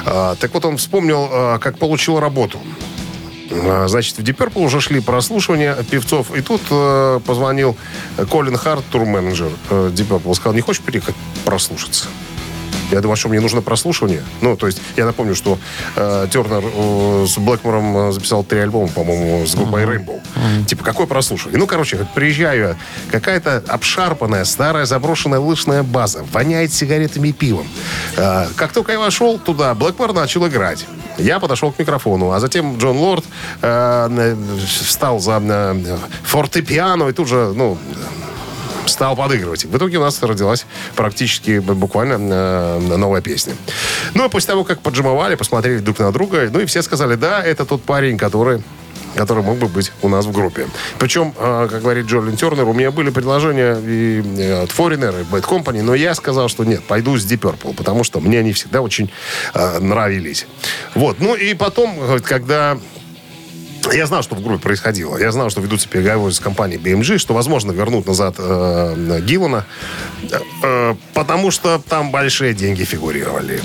Э, 0.07 0.35
так 0.39 0.53
вот, 0.55 0.65
он 0.65 0.77
вспомнил, 0.77 1.29
э, 1.31 1.59
как 1.61 1.79
получил 1.79 2.21
работу. 2.21 2.59
А, 3.51 3.87
Значит, 3.89 4.19
в 4.19 4.23
Deep 4.23 4.37
Purple 4.37 4.65
уже 4.65 4.81
шли 4.81 5.01
прослушивания 5.01 5.75
певцов. 5.91 6.35
И 6.35 6.41
тут 6.41 6.63
э, 6.71 7.21
позвонил 7.27 7.77
Колин 8.31 8.57
Харт, 8.57 8.85
турменеджер 8.91 9.51
э, 9.71 9.91
Deep 9.95 10.09
Purple. 10.09 10.35
Сказал, 10.35 10.55
не 10.55 10.61
хочешь 10.61 10.83
приехать 10.83 11.15
прослушаться? 11.45 12.07
Я 12.91 13.01
думаю, 13.01 13.17
что 13.17 13.29
мне 13.29 13.41
нужно 13.41 13.63
прослушивание. 13.63 14.23
Ну, 14.41 14.57
то 14.57 14.67
есть, 14.67 14.81
я 14.97 15.05
напомню, 15.05 15.35
что 15.35 15.59
э, 15.97 16.29
Тернер 16.31 16.63
э, 16.65 17.27
с 17.27 17.39
Блэкмором 17.39 17.97
э, 17.97 18.13
записал 18.13 18.45
три 18.45 18.61
альбома, 18.61 18.89
по-моему, 18.89 19.47
с 19.47 19.55
группой 19.55 19.85
Rainbow. 19.85 20.21
Типа, 20.67 20.85
какое 20.85 21.07
прослушивание? 21.07 21.59
Ну, 21.59 21.67
короче, 21.67 22.07
приезжаю 22.15 22.77
какая-то 23.11 23.63
обшарпанная, 23.69 24.45
старая, 24.45 24.87
заброшенная 24.87 25.41
лыжная 25.41 25.83
база, 25.83 26.25
воняет 26.33 26.73
сигаретами 26.73 27.29
и 27.29 27.33
пивом. 27.33 27.67
Э, 28.17 28.47
как 28.57 28.73
только 28.73 28.93
я 28.93 28.99
вошел 28.99 29.39
туда, 29.39 29.75
Блэкмор 29.75 30.13
начал 30.13 30.47
играть. 30.47 30.87
Я 31.19 31.41
подошел 31.41 31.73
к 31.73 31.79
микрофону, 31.79 32.33
а 32.33 32.41
затем 32.41 32.79
Джон 32.79 32.99
Лорд 32.99 33.25
э, 33.63 34.37
встал 34.67 35.19
за 35.19 35.41
э, 35.43 35.99
фортепиано 36.23 37.09
и 37.09 37.13
тут 37.13 37.29
же, 37.29 37.53
ну, 37.55 37.79
стал 38.87 39.17
подыгрывать. 39.17 39.65
В 39.65 39.77
итоге 39.77 39.99
у 39.99 40.01
нас 40.01 40.23
родилась 40.23 40.67
практически 40.95 41.59
буквально 41.59 42.15
э, 42.15 42.97
новая 42.97 43.21
песня. 43.21 43.55
Ну, 44.15 44.25
а 44.25 44.29
после 44.29 44.49
того, 44.49 44.65
как 44.65 44.81
поджимовали, 44.81 45.35
посмотрели 45.35 45.79
друг 45.79 45.99
на 45.99 46.13
друга, 46.13 46.49
ну 46.53 46.61
и 46.61 46.67
все 46.67 46.83
сказали, 46.83 47.15
да, 47.15 47.43
это 47.43 47.65
тот 47.65 47.83
парень, 47.83 48.19
который 48.19 48.63
который 49.15 49.43
мог 49.43 49.57
бы 49.57 49.67
быть 49.69 49.93
у 50.03 50.11
нас 50.11 50.27
в 50.27 50.33
группе. 50.33 50.67
Причем, 50.99 51.33
э, 51.39 51.69
как 51.71 51.81
говорит 51.81 52.05
Джолин 52.05 52.37
Тернер, 52.37 52.69
у 52.69 52.75
меня 52.75 52.91
были 52.91 53.09
предложения 53.09 53.79
и 53.83 54.23
э, 54.39 54.63
от 54.65 54.69
Foreigner, 54.69 55.23
и 55.23 55.25
Bad 55.25 55.43
Company, 55.43 55.81
но 55.81 55.95
я 55.95 56.15
сказал, 56.15 56.49
что 56.49 56.65
нет, 56.65 56.83
пойду 56.85 57.17
с 57.17 57.25
Deep 57.25 57.41
Purple, 57.41 57.75
потому 57.75 58.05
что 58.05 58.21
мне 58.21 58.41
они 58.41 58.53
всегда 58.53 58.83
очень 58.83 59.11
нравились. 59.81 60.47
Вот. 60.95 61.19
Ну 61.19 61.35
и 61.35 61.55
потом, 61.55 61.97
когда 62.23 62.77
я 63.93 64.07
знал, 64.07 64.23
что 64.23 64.35
в 64.35 64.43
группе 64.43 64.63
происходило. 64.63 65.17
Я 65.19 65.33
знал, 65.33 65.51
что 65.51 65.61
ведутся 65.61 65.89
переговоры 65.89 66.33
с 66.33 66.41
компанией 66.41 66.81
BMG, 66.81 67.19
что, 67.19 67.35
возможно, 67.35 67.73
вернут 67.73 68.07
назад 68.07 68.37
э, 68.39 69.21
Гиллана, 69.23 69.65
э, 70.63 70.95
потому 71.15 71.51
что 71.51 71.81
там 71.89 72.11
большие 72.11 72.55
деньги 72.55 72.85
фигурировали, 72.85 73.61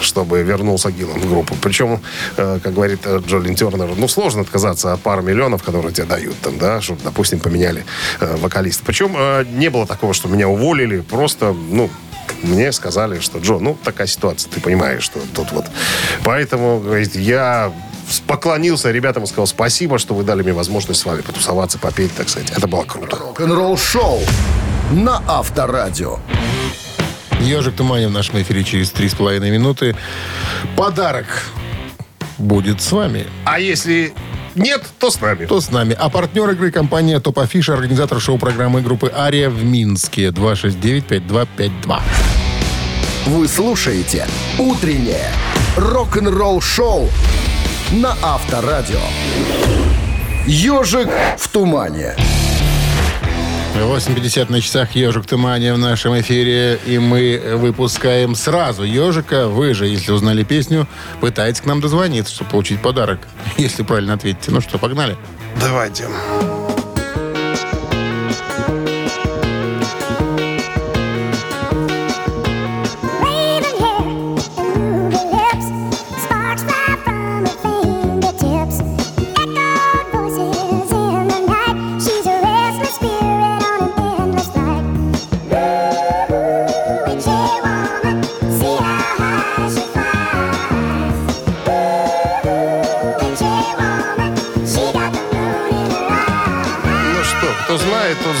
чтобы 0.00 0.42
вернулся 0.42 0.90
Гиллан 0.90 1.20
в 1.20 1.28
группу. 1.28 1.54
Причем, 1.60 2.00
э, 2.36 2.58
как 2.62 2.74
говорит 2.74 3.00
э, 3.04 3.20
Джолин 3.26 3.54
Тернер, 3.54 3.90
ну, 3.96 4.08
сложно 4.08 4.42
отказаться 4.42 4.92
от 4.92 5.00
пары 5.00 5.22
миллионов, 5.22 5.62
которые 5.62 5.92
тебе 5.92 6.06
дают, 6.06 6.36
там, 6.40 6.58
да, 6.58 6.80
чтобы, 6.80 7.00
допустим, 7.02 7.40
поменяли 7.40 7.84
э, 8.20 8.36
вокалиста. 8.36 8.84
Причем 8.84 9.14
э, 9.16 9.44
не 9.50 9.68
было 9.68 9.86
такого, 9.86 10.14
что 10.14 10.28
меня 10.28 10.48
уволили, 10.48 11.00
просто, 11.00 11.52
ну, 11.52 11.90
мне 12.42 12.72
сказали, 12.72 13.20
что, 13.20 13.38
Джо, 13.38 13.58
ну, 13.58 13.76
такая 13.82 14.06
ситуация, 14.06 14.50
ты 14.50 14.60
понимаешь, 14.60 15.02
что 15.02 15.20
тут 15.34 15.52
вот. 15.52 15.66
Поэтому, 16.24 16.80
говорит, 16.80 17.14
я 17.14 17.72
поклонился 18.26 18.90
ребятам 18.90 19.24
и 19.24 19.26
сказал 19.26 19.46
спасибо, 19.46 19.98
что 19.98 20.14
вы 20.14 20.24
дали 20.24 20.42
мне 20.42 20.52
возможность 20.52 21.00
с 21.00 21.04
вами 21.04 21.20
потусоваться, 21.20 21.78
попеть, 21.78 22.14
так 22.14 22.28
сказать. 22.28 22.50
Это 22.50 22.66
было 22.68 22.84
круто. 22.84 23.16
Рок-н-ролл 23.16 23.76
шоу 23.76 24.20
на 24.92 25.22
Авторадио. 25.26 26.18
Ежик 27.40 27.76
Туманин 27.76 28.08
в 28.08 28.12
нашем 28.12 28.40
эфире 28.42 28.64
через 28.64 28.92
3,5 28.92 29.50
минуты. 29.50 29.96
Подарок 30.76 31.26
будет 32.38 32.80
с 32.80 32.92
вами. 32.92 33.26
А 33.44 33.60
если 33.60 34.14
нет, 34.54 34.82
то 34.98 35.10
с 35.10 35.20
нами. 35.20 35.44
То 35.44 35.60
с 35.60 35.70
нами. 35.70 35.94
А 35.98 36.08
партнер 36.08 36.48
игры 36.50 36.70
компания 36.70 37.20
Топ 37.20 37.38
Афиша, 37.38 37.74
организатор 37.74 38.20
шоу-программы 38.20 38.80
группы 38.80 39.12
«Ария» 39.14 39.50
в 39.50 39.62
Минске. 39.62 40.28
269-5252. 40.28 42.00
Вы 43.26 43.48
слушаете 43.48 44.26
«Утреннее 44.58 45.30
рок-н-ролл-шоу» 45.76 47.10
на 47.92 48.16
Авторадио. 48.22 49.00
«Ежик 50.46 51.08
в 51.38 51.48
тумане». 51.48 52.14
8.50 53.74 54.50
на 54.50 54.60
часах 54.60 54.92
«Ежик 54.96 55.26
Тумане» 55.26 55.74
в 55.74 55.78
нашем 55.78 56.18
эфире. 56.20 56.80
И 56.86 56.98
мы 56.98 57.40
выпускаем 57.56 58.34
сразу 58.34 58.84
«Ежика». 58.84 59.48
Вы 59.48 59.74
же, 59.74 59.86
если 59.86 60.12
узнали 60.12 60.44
песню, 60.44 60.88
пытаетесь 61.20 61.60
к 61.60 61.66
нам 61.66 61.80
дозвониться, 61.80 62.34
чтобы 62.34 62.50
получить 62.50 62.80
подарок. 62.80 63.20
Если 63.58 63.82
правильно 63.82 64.14
ответите. 64.14 64.50
Ну 64.50 64.60
что, 64.60 64.78
погнали? 64.78 65.16
Давайте. 65.60 66.04
Raven 66.04 66.75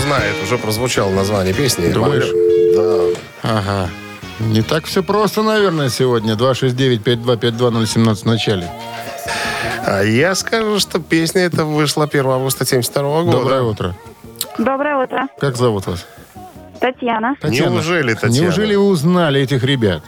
знает. 0.06 0.34
Уже 0.42 0.58
прозвучало 0.58 1.10
название 1.10 1.52
песни. 1.52 1.88
Думаешь? 1.88 2.30
Да. 2.74 3.20
Ага. 3.42 3.90
Не 4.40 4.62
так 4.62 4.84
все 4.84 5.02
просто, 5.02 5.42
наверное, 5.42 5.88
сегодня. 5.88 6.34
269-5252-017 6.34 8.14
в 8.14 8.24
начале. 8.24 8.70
А 9.84 10.02
я 10.02 10.34
скажу, 10.34 10.78
что 10.78 10.98
песня 11.00 11.42
эта 11.42 11.64
вышла 11.64 12.04
1 12.04 12.26
августа 12.26 12.64
72 12.66 13.22
года. 13.22 13.38
Доброе 13.38 13.62
утро. 13.62 13.94
Доброе 14.58 14.96
утро. 15.04 15.28
Как 15.40 15.56
зовут 15.56 15.86
вас? 15.86 16.06
Татьяна. 16.80 17.36
Неужели, 17.42 18.14
Татьяна? 18.14 18.32
Неужели 18.34 18.74
вы 18.74 18.88
узнали 18.88 19.40
этих 19.40 19.64
ребят? 19.64 20.02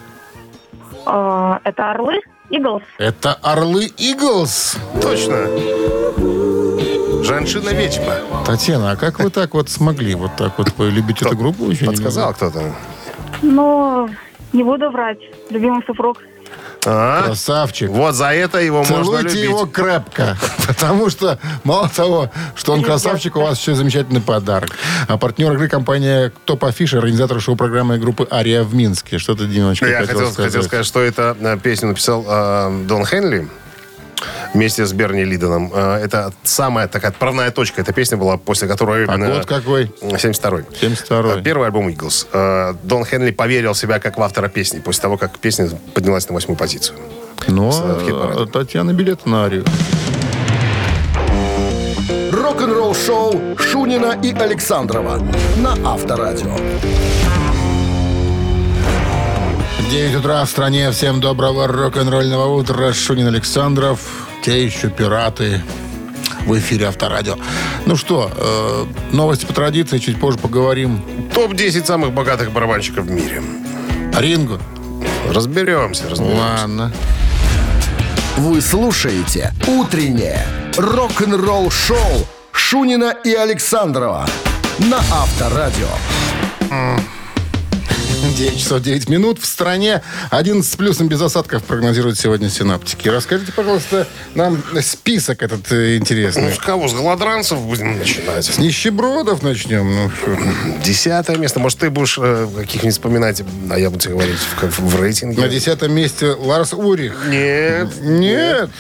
Э, 1.07 1.59
Это 1.65 1.91
Орлы? 1.91 2.21
Иглс? 2.51 2.83
Это 2.99 3.35
Орлы 3.43 3.87
Иглс. 3.97 4.77
Точно. 5.03 5.49
Жаншина-ведьма. 7.29 8.45
Татьяна, 8.47 8.93
а 8.93 8.97
как 8.97 9.21
вы 9.21 9.29
так 9.29 9.53
вот 9.53 9.69
смогли? 9.69 10.15
Вот 10.15 10.31
так 10.37 10.57
вот 10.57 10.73
вы 10.79 10.91
любите 10.91 11.27
эту 11.27 11.37
группу 11.37 11.67
очень? 11.67 11.87
Подсказал 11.87 12.33
кто-то. 12.33 12.75
Ну, 13.43 14.09
не 14.55 14.63
буду 14.63 14.91
врать. 14.91 15.19
Любимый 15.51 15.85
супруг. 15.87 16.19
А? 16.87 17.25
Красавчик. 17.25 17.91
Вот 17.91 18.15
за 18.15 18.33
это 18.33 18.61
его 18.61 18.79
можно 18.79 19.05
Целуйте 19.05 19.23
любить. 19.29 19.43
его 19.43 19.67
крепко, 19.67 20.39
потому 20.67 21.11
что 21.11 21.39
мало 21.65 21.91
того, 21.91 22.31
что 22.55 22.73
он 22.73 22.83
красавчик, 22.83 23.37
у 23.37 23.41
вас 23.41 23.61
еще 23.61 23.75
замечательный 23.75 24.23
подарок. 24.23 24.71
А 25.07 25.19
партнер 25.19 25.53
игры 25.53 25.69
компания 25.69 26.33
Топ 26.47 26.65
Афиша, 26.65 26.97
организатор 26.99 27.41
шоу-программы 27.43 27.99
группы 27.99 28.27
Ария 28.31 28.63
в 28.63 28.75
Минске. 28.75 29.19
Что 29.19 29.35
ты, 29.35 29.47
Димочка, 29.47 29.87
Я 29.87 29.99
хотел, 30.01 30.15
хотел, 30.17 30.33
сказать? 30.33 30.53
хотел 30.53 30.63
сказать, 30.63 30.87
что 30.87 31.01
это 31.01 31.37
э, 31.39 31.59
песню 31.63 31.89
написал 31.89 32.25
э, 32.27 32.85
Дон 32.87 33.05
Хенли 33.05 33.49
вместе 34.55 34.87
с 34.87 34.93
Берни 34.93 35.25
Лидоном. 35.25 35.71
Э, 35.75 35.97
это 36.05 36.33
самая 36.43 36.89
такая 36.89 37.11
отправная 37.11 37.51
точка. 37.51 37.81
Эта 37.81 37.93
песня 37.93 38.17
была, 38.17 38.37
после 38.37 38.69
которой... 38.69 39.07
А 39.07 39.19
э, 39.19 39.35
год 39.35 39.47
какой? 39.47 39.85
72-й. 40.01 40.65
72-й. 40.87 41.41
Э, 41.41 41.43
Первый 41.43 41.67
альбом 41.67 41.89
Eagles. 41.89 42.27
Дон 42.83 43.05
Хенли 43.05 43.31
поверил 43.31 43.73
в 43.73 43.79
себя 43.79 43.99
как 43.99 44.19
в 44.19 44.23
автора 44.23 44.49
песни 44.49 44.81
после 44.81 45.03
того, 45.03 45.17
как 45.17 45.39
песня 45.39 45.69
поднялась 45.95 46.29
на 46.29 46.35
восьмую 46.35 46.57
позицию. 46.57 46.99
А, 47.47 48.47
Татьяна 48.53 48.93
билет 48.93 49.27
на 49.27 49.45
Арию. 49.45 49.65
Рок-н-ролл 52.33 52.95
шоу 52.95 53.57
Шунина 53.59 54.19
и 54.23 54.33
Александрова 54.33 55.21
на 55.57 55.93
Авторадио. 55.93 56.57
9 59.91 60.17
утра 60.17 60.45
в 60.45 60.51
стране. 60.51 60.91
Всем 60.91 61.19
доброго 61.19 61.67
рок-н-ролльного 61.67 62.47
утра. 62.55 62.93
Шунин 62.93 63.29
Александров. 63.29 64.29
Те 64.45 64.63
еще 64.63 64.91
пираты. 64.91 65.63
В 66.45 66.59
эфире 66.59 66.89
Авторадио. 66.89 67.37
Ну 67.87 67.97
что, 67.97 68.31
э, 68.37 68.85
новости 69.13 69.47
по 69.47 69.55
традиции. 69.55 69.97
Чуть 69.97 70.21
позже 70.21 70.39
поговорим. 70.39 71.03
Топ-10 71.35 71.87
самых 71.87 72.13
богатых 72.13 72.53
барабанщиков 72.53 73.07
в 73.07 73.11
мире. 73.11 73.43
Ринго. 74.19 74.61
Разберемся, 75.33 76.05
разберемся. 76.11 76.39
Ладно. 76.39 76.93
Вы 78.37 78.61
слушаете 78.61 79.55
«Утреннее 79.67 80.47
рок-н-ролл 80.77 81.71
шоу» 81.71 82.27
Шунина 82.53 83.15
и 83.25 83.33
Александрова 83.33 84.27
на 84.81 84.99
Авторадио. 84.99 85.89
9 88.39 88.57
часов 88.57 88.81
9 88.83 89.09
минут. 89.09 89.41
В 89.41 89.47
стране 89.47 90.01
11 90.31 90.73
с 90.73 90.77
плюсом 90.77 91.09
без 91.09 91.21
осадков 91.21 91.65
прогнозируют 91.65 92.19
сегодня 92.21 92.49
синаптики. 92.49 93.09
Расскажите, 93.09 93.51
пожалуйста, 93.51 94.07
нам 94.37 94.63
список 94.81 95.43
этот 95.43 95.73
э, 95.73 95.75
Ну, 95.75 95.97
интересный. 95.97 96.53
с 96.53 96.59
кого? 96.59 96.87
С 96.87 96.95
голодранцев 96.95 97.59
будем 97.61 97.99
начинать. 97.99 98.45
С 98.45 98.59
нищебродов 98.59 99.43
начнем. 99.43 99.93
Ну. 99.93 100.11
Десятое 100.85 101.37
место. 101.37 101.59
Может, 101.59 101.81
ты 101.81 101.91
будешь 101.91 102.17
э, 102.23 102.47
каких-нибудь 102.57 102.95
вспоминать, 102.95 103.43
а 103.71 103.79
я 103.79 103.91
буду 103.91 104.05
тебе 104.05 104.15
говорить 104.15 104.39
в, 104.39 104.81
в 104.83 105.01
рейтинге. 105.01 105.41
На 105.41 105.49
десятом 105.49 105.93
месте 105.93 106.27
Ларс 106.27 106.73
Урих. 106.75 107.27
Нет. 107.27 107.89
Нет. 108.03 108.71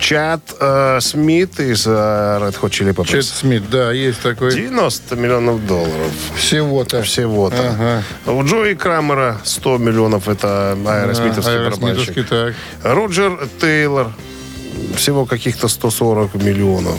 Чат 0.00 0.40
э, 0.58 0.98
Смит 1.00 1.60
из 1.60 1.86
э, 1.86 1.90
Red 1.90 2.58
Hot 2.60 2.70
Chili 2.70 2.94
Peppers. 2.94 3.06
Чет 3.06 3.24
Смит, 3.26 3.68
да, 3.70 3.92
есть 3.92 4.20
такой. 4.22 4.54
90 4.54 5.14
миллионов 5.16 5.66
долларов. 5.66 6.10
Всего-то. 6.36 7.02
Всего-то. 7.02 8.02
Ага. 8.26 8.32
У 8.32 8.44
Джои 8.44 8.74
Крамера 8.74 9.38
100 9.44 9.78
миллионов. 9.78 10.28
Это 10.28 10.72
аэросмитовский 10.72 11.58
барабанщик. 11.58 12.16
Аэросмитовский, 12.16 12.22
так. 12.24 12.54
Роджер 12.82 13.48
Тейлор. 13.60 14.12
Всего 14.96 15.26
каких-то 15.26 15.68
140 15.68 16.34
миллионов. 16.36 16.98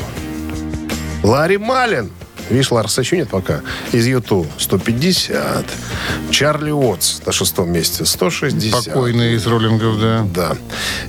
Ларри 1.24 1.58
Малин. 1.58 2.12
Видишь, 2.52 2.72
Ларса 2.72 3.02
еще 3.02 3.18
нет 3.18 3.30
пока. 3.30 3.62
Из 3.92 4.06
Юту 4.06 4.46
150. 4.58 5.66
Чарли 6.30 6.72
Уотс 6.72 7.22
на 7.26 7.32
шестом 7.32 7.72
месте 7.72 8.06
160. 8.06 8.86
Покойный 8.86 9.34
из 9.34 9.48
роллингов, 9.48 10.00
да. 10.00 10.28
Да. 10.34 10.58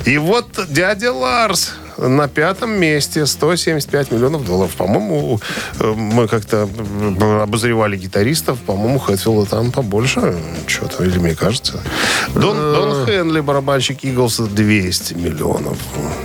И 0.04 0.18
вот 0.18 0.48
дядя 0.68 1.12
Ларс 1.12 1.72
на 1.98 2.28
пятом 2.28 2.70
месте 2.70 3.26
175 3.26 4.10
миллионов 4.12 4.44
долларов. 4.44 4.74
По-моему, 4.76 5.40
э, 5.78 5.92
мы 5.92 6.28
как-то 6.28 6.68
э, 6.68 7.42
обозревали 7.42 7.96
гитаристов. 7.96 8.58
По-моему, 8.58 8.98
Хэтфилда 8.98 9.50
там 9.50 9.72
побольше 9.72 10.34
что-то, 10.66 11.04
или 11.04 11.18
мне 11.18 11.34
кажется. 11.34 11.80
Дон, 12.34 12.56
Дон 12.56 13.06
Хенли, 13.06 13.40
барабанщик 13.40 14.04
Иглса, 14.04 14.44
200 14.44 15.14
миллионов. 15.14 15.78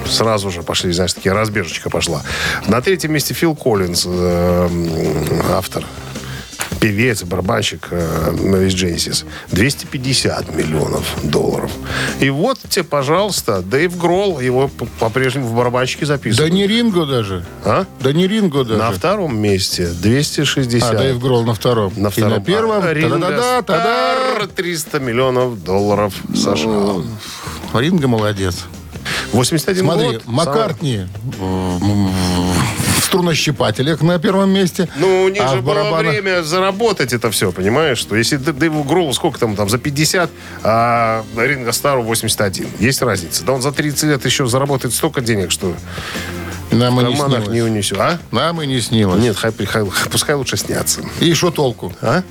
Сразу 0.05 0.51
же 0.51 0.63
пошли, 0.63 0.91
знаешь, 0.91 1.13
такие 1.13 1.33
разбежечка 1.33 1.89
пошла. 1.89 2.21
На 2.67 2.81
третьем 2.81 3.13
месте 3.13 3.33
Фил 3.33 3.55
Коллинз, 3.55 4.05
э, 4.07 4.69
автор 5.51 5.83
певец, 6.87 7.23
барабанщик 7.23 7.89
из 7.91 8.73
Genesis. 8.73 9.25
250 9.51 10.55
миллионов 10.55 11.03
долларов. 11.23 11.69
И 12.21 12.29
вот 12.29 12.59
тебе, 12.69 12.83
пожалуйста, 12.85 13.61
Дэйв 13.61 13.97
Гролл, 13.97 14.39
его 14.39 14.69
по-прежнему 14.99 15.47
в 15.47 15.55
барабанщике 15.55 16.05
Да 16.05 16.13
записывают. 16.15 16.53
не 16.53 16.65
Ринго 16.65 17.05
даже. 17.05 17.45
А? 17.65 17.85
Да 17.99 18.13
не 18.13 18.25
Ринго 18.27 18.63
даже. 18.63 18.79
На 18.79 18.91
втором 18.91 19.37
месте 19.37 19.87
260. 19.87 20.93
А, 20.93 20.97
Дэйв 20.97 21.19
Гролл 21.19 21.43
на 21.43 21.53
втором. 21.53 21.91
На 21.97 22.09
втором. 22.09 22.31
И 22.31 22.35
на 22.35 22.41
первом. 22.45 22.81
А, 22.83 22.93
Ринго 22.93 23.19
та-да-да, 23.19 23.61
та-да. 23.63 24.15
Старр, 24.37 24.47
300 24.47 24.99
миллионов 24.99 25.61
долларов 25.63 26.13
США. 26.33 27.01
Ринго 27.73 28.07
молодец. 28.07 28.63
81 29.33 29.83
Смотри, 29.83 30.07
год. 30.13 30.21
Маккартни 30.25 31.07
м, 31.39 31.79
в 31.79 32.86
струнощипателях 33.07 34.01
на 34.01 34.19
первом 34.19 34.51
месте. 34.51 34.87
Ну, 34.97 35.23
у 35.23 35.29
них 35.29 35.41
а 35.43 35.55
же 35.55 35.61
было 35.61 35.73
барабанах- 35.75 36.09
время 36.11 36.43
заработать 36.43 37.13
это 37.13 37.31
все, 37.31 37.51
понимаешь? 37.51 37.97
Что 37.97 38.15
если 38.15 38.37
Д- 38.37 38.53
Дэйву 38.53 38.83
Гроллу 38.83 39.13
сколько 39.13 39.39
там, 39.39 39.55
там 39.55 39.69
за 39.69 39.77
50, 39.77 40.29
а 40.63 41.23
Ринго 41.35 41.71
Стару 41.71 42.03
81. 42.03 42.67
Есть 42.79 43.01
разница. 43.01 43.43
Да 43.43 43.53
он 43.53 43.61
за 43.61 43.71
30 43.71 44.03
лет 44.03 44.25
еще 44.25 44.45
заработает 44.47 44.93
столько 44.93 45.21
денег, 45.21 45.51
что 45.51 45.73
Нам 46.71 46.99
и 47.01 47.03
не 47.05 47.15
карманах 47.17 47.39
не 47.39 47.45
снилось. 47.53 47.71
унесет. 47.71 47.97
А? 47.99 48.19
Нам 48.31 48.61
и 48.61 48.67
не 48.67 48.81
снилось. 48.81 49.21
Нет, 49.21 49.35
хай, 49.37 49.51
хай- 49.65 49.85
пускай 50.11 50.35
лучше 50.35 50.57
снятся. 50.57 51.01
И 51.19 51.33
что 51.33 51.49
толку? 51.51 51.93
А? 52.01 52.21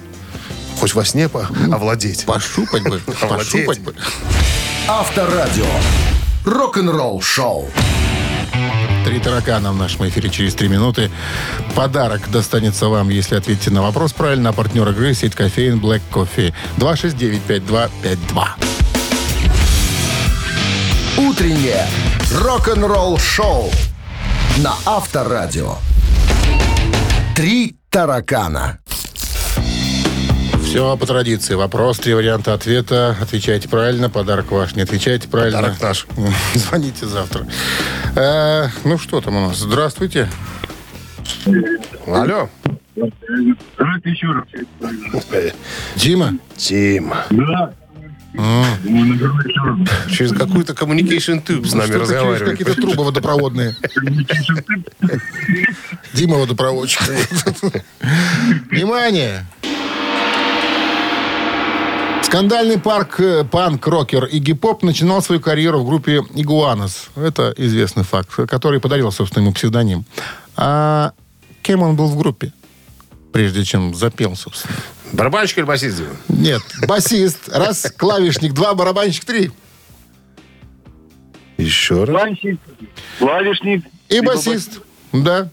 Хоть 0.78 0.92
во 0.94 1.04
сне 1.04 1.28
по- 1.28 1.48
овладеть. 1.72 2.24
Пошупать 2.26 2.82
бы. 2.82 3.00
Пошупать 3.20 3.80
бы. 3.80 3.94
Авторадио. 4.88 5.64
Рок-н-ролл 6.44 7.20
шоу. 7.22 7.68
Три 9.06 9.20
таракана 9.20 9.70
в 9.70 9.76
нашем 9.76 10.08
эфире 10.08 10.28
через 10.30 10.56
три 10.56 10.66
минуты. 10.66 11.12
Подарок 11.76 12.28
достанется 12.28 12.88
вам, 12.88 13.08
если 13.08 13.36
ответите 13.36 13.70
на 13.70 13.80
вопрос 13.80 14.12
правильно. 14.12 14.48
А 14.48 14.52
партнер 14.52 14.88
игры 14.88 15.14
сеть 15.14 15.36
кофеин 15.36 15.78
Black 15.78 16.00
Coffee. 16.12 16.52
269-5252. 16.78 18.44
Утреннее 21.18 21.86
рок-н-ролл 22.32 23.16
шоу 23.18 23.70
на 24.58 24.74
Авторадио. 24.84 25.76
Три 27.36 27.76
таракана. 27.90 28.80
Все 30.64 30.96
по 30.96 31.06
традиции. 31.06 31.54
Вопрос, 31.54 31.98
три 31.98 32.12
варианта 32.12 32.54
ответа. 32.54 33.16
Отвечайте 33.22 33.68
правильно, 33.68 34.10
подарок 34.10 34.50
ваш. 34.50 34.74
Не 34.74 34.82
отвечаете 34.82 35.28
правильно. 35.28 35.58
Подарок 35.58 35.80
наш. 35.80 36.06
Звоните 36.54 37.06
завтра. 37.06 37.46
Э, 38.16 38.68
ну, 38.84 38.96
что 38.98 39.20
там 39.20 39.36
у 39.36 39.40
нас? 39.48 39.58
Здравствуйте. 39.58 40.28
Алло. 42.06 42.48
Давайте 43.76 44.10
еще 44.10 44.28
раз. 44.32 44.44
Дима? 45.96 46.32
Тима. 46.56 47.24
Да. 47.30 47.72
Ну. 48.32 48.64
Через 50.10 50.32
какую-то 50.32 50.72
communication 50.74 51.42
tube 51.42 51.64
с 51.66 51.72
нами 51.74 51.86
Что-то 51.88 52.06
через 52.06 52.10
разговаривает. 52.10 52.58
какие-то 52.58 52.74
трубы 52.80 53.04
водопроводные. 53.04 53.76
Дима 56.12 56.36
водопроводчик. 56.36 57.00
Внимание! 58.70 59.46
Скандальный 62.26 62.76
парк 62.76 63.20
э, 63.20 63.44
панк-рокер 63.44 64.24
Игги 64.24 64.52
Поп 64.52 64.82
начинал 64.82 65.22
свою 65.22 65.40
карьеру 65.40 65.78
в 65.78 65.86
группе 65.86 66.24
Игуанос. 66.34 67.10
Это 67.14 67.54
известный 67.56 68.02
факт, 68.02 68.28
который 68.48 68.80
подарил, 68.80 69.12
собственно, 69.12 69.44
ему 69.44 69.52
псевдоним. 69.54 70.04
А 70.56 71.12
кем 71.62 71.82
он 71.82 71.94
был 71.94 72.08
в 72.08 72.18
группе? 72.18 72.52
Прежде 73.32 73.62
чем 73.62 73.94
запел, 73.94 74.34
собственно. 74.34 74.74
Барабанщик 75.12 75.58
или 75.58 75.64
басист? 75.66 76.02
Нет, 76.28 76.62
басист. 76.88 77.48
Раз, 77.48 77.92
клавишник. 77.96 78.54
Два, 78.54 78.74
барабанщик. 78.74 79.24
Три. 79.24 79.52
Еще 81.58 82.02
раз. 82.02 82.16
Клавишник. 83.20 83.84
И 84.08 84.20
басист. 84.20 84.80
Да. 85.12 85.48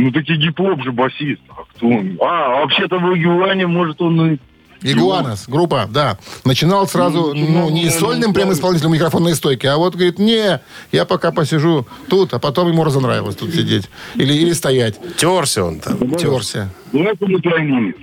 Ну, 0.00 0.10
таки 0.12 0.34
гип-хоп 0.34 0.82
же 0.82 0.92
басист. 0.92 1.42
А 1.50 1.64
кто 1.70 1.86
он? 1.86 2.16
А, 2.20 2.60
вообще-то 2.60 2.98
в 2.98 3.14
Игуане, 3.14 3.66
может, 3.66 4.00
он 4.00 4.32
и... 4.32 4.38
Игуанос, 4.82 5.46
группа, 5.46 5.86
да. 5.90 6.16
Начинал 6.46 6.88
сразу, 6.88 7.34
ну, 7.34 7.68
не 7.68 7.90
сольным 7.90 8.32
прям 8.32 8.50
исполнителем 8.50 8.92
микрофонной 8.92 9.34
стойки, 9.34 9.66
а 9.66 9.76
вот 9.76 9.94
говорит, 9.94 10.18
не, 10.18 10.58
я 10.90 11.04
пока 11.04 11.32
посижу 11.32 11.86
тут, 12.08 12.32
а 12.32 12.38
потом 12.38 12.68
ему 12.68 12.82
разонравилось 12.82 13.36
тут 13.36 13.50
сидеть. 13.50 13.90
Или, 14.14 14.32
или 14.32 14.54
стоять. 14.54 14.98
Терся 15.18 15.64
он 15.64 15.80
там. 15.80 16.14
Терся. 16.14 16.70
Давайте 16.92 17.26
на 17.26 17.38
пианине. 17.38 17.94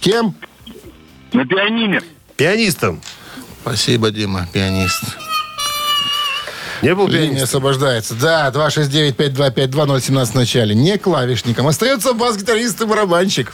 Кем? 0.00 0.36
На 1.32 1.44
пианине. 1.44 2.02
Пианистом. 2.36 3.00
Спасибо, 3.62 4.12
Дима, 4.12 4.46
пианист. 4.52 5.18
Не 6.82 6.94
был 6.94 7.06
Линия 7.06 7.26
пианистом? 7.28 7.44
освобождается. 7.44 8.14
Да, 8.14 8.50
269-5252-017 8.54 10.24
в 10.26 10.34
начале. 10.34 10.74
Не 10.74 10.98
клавишником. 10.98 11.66
Остается 11.66 12.12
бас-гитарист 12.14 12.80
и 12.80 12.86
барабанщик. 12.86 13.52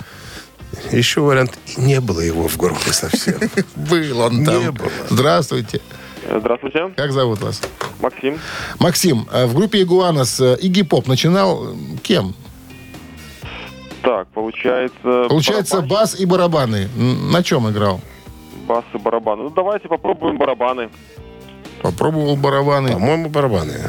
Еще 0.93 1.21
вариант. 1.21 1.59
Не 1.77 2.01
было 2.01 2.21
его 2.21 2.49
в 2.49 2.57
группе 2.57 2.93
совсем. 2.93 3.39
Был 3.77 4.21
он 4.21 4.39
Не 4.41 4.45
там. 4.47 4.75
было. 4.75 4.91
Здравствуйте. 5.09 5.81
Здравствуйте, 6.33 6.93
Как 6.97 7.13
зовут 7.13 7.41
вас? 7.41 7.61
Максим. 8.01 8.39
Максим, 8.79 9.27
э, 9.33 9.47
в 9.47 9.55
группе 9.55 9.83
Игуанос 9.83 10.39
э, 10.41 10.57
Игги 10.61 10.83
Поп 10.83 11.09
начинал 11.09 11.71
э, 11.73 11.75
кем? 12.03 12.35
Так, 14.03 14.29
получается... 14.29 15.27
Получается, 15.29 15.81
бас 15.81 16.19
и 16.19 16.27
барабаны. 16.27 16.89
На 16.97 17.43
чем 17.43 17.69
играл? 17.71 18.01
бас 18.69 18.85
и 18.95 18.99
барабаны. 18.99 19.45
Ну, 19.45 19.51
давайте 19.51 19.89
попробуем 19.89 20.39
барабаны. 20.39 20.91
Попробовал 21.83 22.37
барабаны. 22.37 22.93
По-моему, 22.93 23.29
барабаны. 23.29 23.89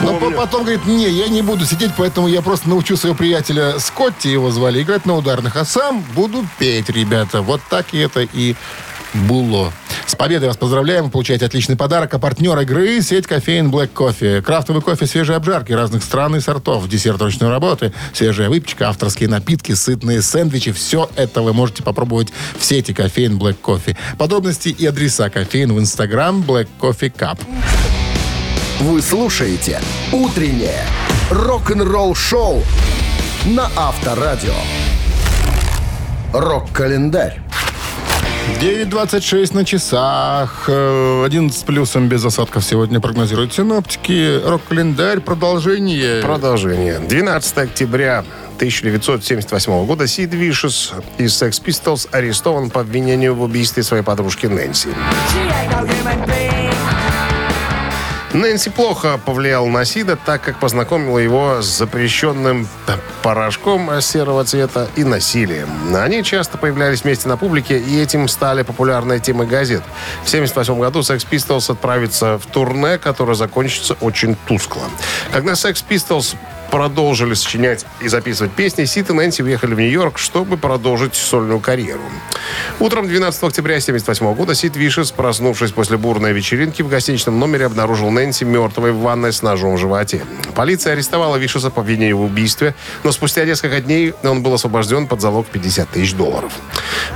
Но 0.00 0.14
по- 0.18 0.30
потом 0.30 0.62
говорит, 0.62 0.84
не, 0.86 1.08
я 1.08 1.28
не 1.28 1.40
буду 1.42 1.64
сидеть, 1.64 1.92
поэтому 1.96 2.28
я 2.28 2.42
просто 2.42 2.68
научу 2.68 2.96
своего 2.96 3.16
приятеля 3.16 3.78
Скотти, 3.78 4.28
его 4.28 4.50
звали, 4.50 4.82
играть 4.82 5.06
на 5.06 5.14
ударных, 5.16 5.56
а 5.56 5.64
сам 5.64 6.04
буду 6.14 6.44
петь, 6.58 6.90
ребята. 6.90 7.42
Вот 7.42 7.60
так 7.70 7.86
и 7.92 7.98
это 7.98 8.20
и 8.20 8.54
было. 9.14 9.72
С 10.06 10.14
победой 10.14 10.48
вас 10.48 10.56
поздравляем. 10.56 11.04
Вы 11.04 11.10
получаете 11.10 11.46
отличный 11.46 11.76
подарок. 11.76 12.12
А 12.14 12.18
партнер 12.18 12.58
игры– 12.60 13.00
сеть 13.02 13.26
кофеин 13.26 13.70
Black 13.70 13.90
Coffee. 13.94 14.42
Крафтовый 14.42 14.82
кофе 14.82 15.06
свежей 15.06 15.36
обжарки 15.36 15.72
разных 15.72 16.04
стран 16.04 16.36
и 16.36 16.40
сортов. 16.40 16.88
Десерт 16.88 17.20
ручной 17.22 17.50
работы, 17.50 17.92
свежая 18.12 18.48
выпечка, 18.48 18.88
авторские 18.88 19.28
напитки, 19.28 19.72
сытные 19.72 20.20
сэндвичи. 20.20 20.72
Все 20.72 21.08
это 21.16 21.42
вы 21.42 21.52
можете 21.52 21.82
попробовать 21.82 22.32
в 22.58 22.64
сети 22.64 22.92
кофеин 22.92 23.38
Black 23.38 23.56
Coffee. 23.62 23.96
Подробности 24.18 24.68
и 24.68 24.86
адреса 24.86 25.30
кофеин 25.30 25.72
в 25.72 25.78
инстаграм 25.78 26.42
Black 26.42 26.68
Coffee 26.80 27.12
Cup. 27.12 27.40
Вы 28.80 29.00
слушаете 29.00 29.80
«Утреннее 30.12 30.84
рок-н-ролл-шоу» 31.30 32.62
на 33.46 33.70
Авторадио. 33.76 34.54
Рок-календарь. 36.32 37.40
9.26 38.60 39.54
на 39.54 39.64
часах. 39.64 40.64
Э, 40.68 41.24
11 41.24 41.58
с 41.58 41.62
плюсом 41.62 42.08
без 42.08 42.24
осадков 42.24 42.64
сегодня 42.64 43.00
прогнозируют 43.00 43.54
синоптики. 43.54 44.40
Рок-календарь. 44.44 45.20
Продолжение. 45.20 46.22
Продолжение. 46.22 46.98
12 46.98 47.58
октября 47.58 48.24
1978 48.56 49.86
года 49.86 50.06
Сид 50.06 50.32
Вишес 50.34 50.92
из 51.18 51.42
Sex 51.42 51.62
Pistols 51.62 52.08
арестован 52.12 52.70
по 52.70 52.80
обвинению 52.80 53.34
в 53.34 53.42
убийстве 53.42 53.82
своей 53.82 54.02
подружки 54.02 54.46
Нэнси. 54.46 54.90
Нэнси 58.34 58.70
плохо 58.70 59.18
повлиял 59.24 59.66
на 59.68 59.84
Сида, 59.84 60.16
так 60.16 60.42
как 60.42 60.58
познакомила 60.58 61.18
его 61.18 61.62
с 61.62 61.66
запрещенным 61.66 62.66
п- 62.84 62.98
порошком 63.22 64.00
серого 64.00 64.44
цвета 64.44 64.88
и 64.96 65.04
насилием. 65.04 65.68
Они 65.94 66.24
часто 66.24 66.58
появлялись 66.58 67.04
вместе 67.04 67.28
на 67.28 67.36
публике, 67.36 67.78
и 67.78 68.00
этим 68.00 68.26
стали 68.26 68.62
популярной 68.62 69.20
темой 69.20 69.46
газет. 69.46 69.84
В 70.24 70.28
1978 70.28 70.80
году 70.80 71.00
Sex 71.00 71.24
Pistols 71.30 71.70
отправится 71.72 72.36
в 72.38 72.46
турне, 72.46 72.98
которое 72.98 73.34
закончится 73.34 73.94
очень 74.00 74.34
тускло. 74.48 74.82
Когда 75.32 75.52
Sex 75.52 75.84
Pistols 75.88 76.34
продолжили 76.74 77.34
сочинять 77.34 77.86
и 78.00 78.08
записывать 78.08 78.50
песни, 78.50 78.84
Сид 78.84 79.08
и 79.08 79.12
Нэнси 79.12 79.42
уехали 79.42 79.74
в 79.74 79.78
Нью-Йорк, 79.78 80.18
чтобы 80.18 80.56
продолжить 80.56 81.14
сольную 81.14 81.60
карьеру. 81.60 82.00
Утром 82.80 83.06
12 83.06 83.44
октября 83.44 83.76
1978 83.76 84.34
года 84.34 84.56
Сид 84.56 84.74
Вишес, 84.74 85.12
проснувшись 85.12 85.70
после 85.70 85.98
бурной 85.98 86.32
вечеринки 86.32 86.82
в 86.82 86.88
гостиничном 86.88 87.38
номере, 87.38 87.66
обнаружил 87.66 88.10
Нэнси 88.10 88.42
мертвой 88.42 88.90
в 88.90 88.98
ванной 88.98 89.32
с 89.32 89.40
ножом 89.40 89.76
в 89.76 89.78
животе. 89.78 90.22
Полиция 90.56 90.94
арестовала 90.94 91.36
Вишеса 91.36 91.70
по 91.70 91.82
обвинению 91.82 92.18
в 92.18 92.22
убийстве, 92.22 92.74
но 93.04 93.12
спустя 93.12 93.44
несколько 93.44 93.80
дней 93.80 94.12
он 94.24 94.42
был 94.42 94.54
освобожден 94.54 95.06
под 95.06 95.20
залог 95.20 95.46
50 95.46 95.90
тысяч 95.90 96.14
долларов. 96.14 96.52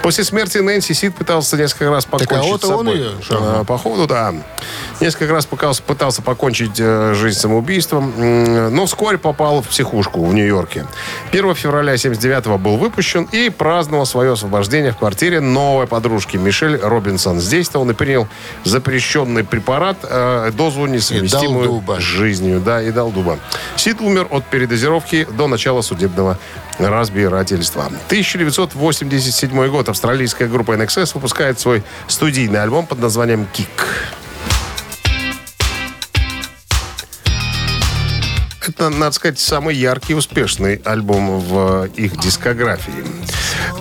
После 0.05 0.23
смерти 0.23 0.59
Нэнси 0.59 0.93
Сид 0.93 1.17
пытался 1.17 1.57
несколько 1.57 1.91
раз 1.91 2.05
покончить 2.05 2.29
кого-то 2.29 2.67
с 2.69 2.71
он 2.71 2.87
собой. 2.87 2.99
ее 2.99 3.11
шагнул? 3.23 3.49
А, 3.49 3.65
Походу, 3.65 4.07
да. 4.07 4.33
Несколько 5.01 5.33
раз 5.33 5.47
пытался, 5.47 5.83
пытался 5.83 6.23
покончить 6.23 6.79
э, 6.79 7.15
жизнь 7.15 7.39
самоубийством, 7.41 8.13
но 8.73 8.87
вскоре 8.87 9.19
попал 9.19 9.48
в 9.63 9.69
психушку 9.69 10.25
в 10.25 10.35
Нью-Йорке. 10.35 10.87
1 11.33 11.55
февраля 11.55 11.97
79 11.97 12.61
был 12.61 12.77
выпущен 12.77 13.29
и 13.33 13.51
праздновал 13.51 14.07
свое 14.07 14.33
освобождение 14.33 14.93
в 14.93 14.97
квартире 14.97 15.41
новой 15.41 15.87
подружки 15.87 16.37
Мишель 16.37 16.77
Робинсон. 16.77 17.41
Здесь-то 17.41 17.79
он 17.79 17.91
и 17.91 17.95
принял 17.95 18.29
запрещенный 18.65 19.45
препарат, 19.45 19.99
э, 20.03 20.51
дозу 20.55 20.87
несовместимую 20.87 21.83
с 21.99 22.03
жизнью. 22.03 22.61
Да, 22.61 22.83
и 22.83 22.91
дал 22.91 23.11
дуба. 23.11 23.39
Сид 23.77 24.01
умер 24.01 24.29
от 24.31 24.45
передозировки 24.45 25.27
до 25.31 25.49
начала 25.49 25.83
судебного 25.83 26.39
разбирательства. 26.79 27.87
1987 27.87 29.69
год. 29.69 29.89
Австралийская 29.89 30.49
группа 30.49 30.73
NXS 30.73 31.13
выпускает 31.15 31.59
свой 31.59 31.83
студийный 32.07 32.63
альбом 32.63 32.87
под 32.87 33.01
названием 33.01 33.47
«Кик». 33.53 33.69
Это, 38.79 38.91
надо 38.91 39.11
сказать, 39.11 39.41
самый 39.41 39.75
яркий 39.75 40.13
и 40.13 40.15
успешный 40.15 40.81
альбом 40.85 41.41
в 41.41 41.87
их 41.97 42.17
дискографии. 42.17 42.95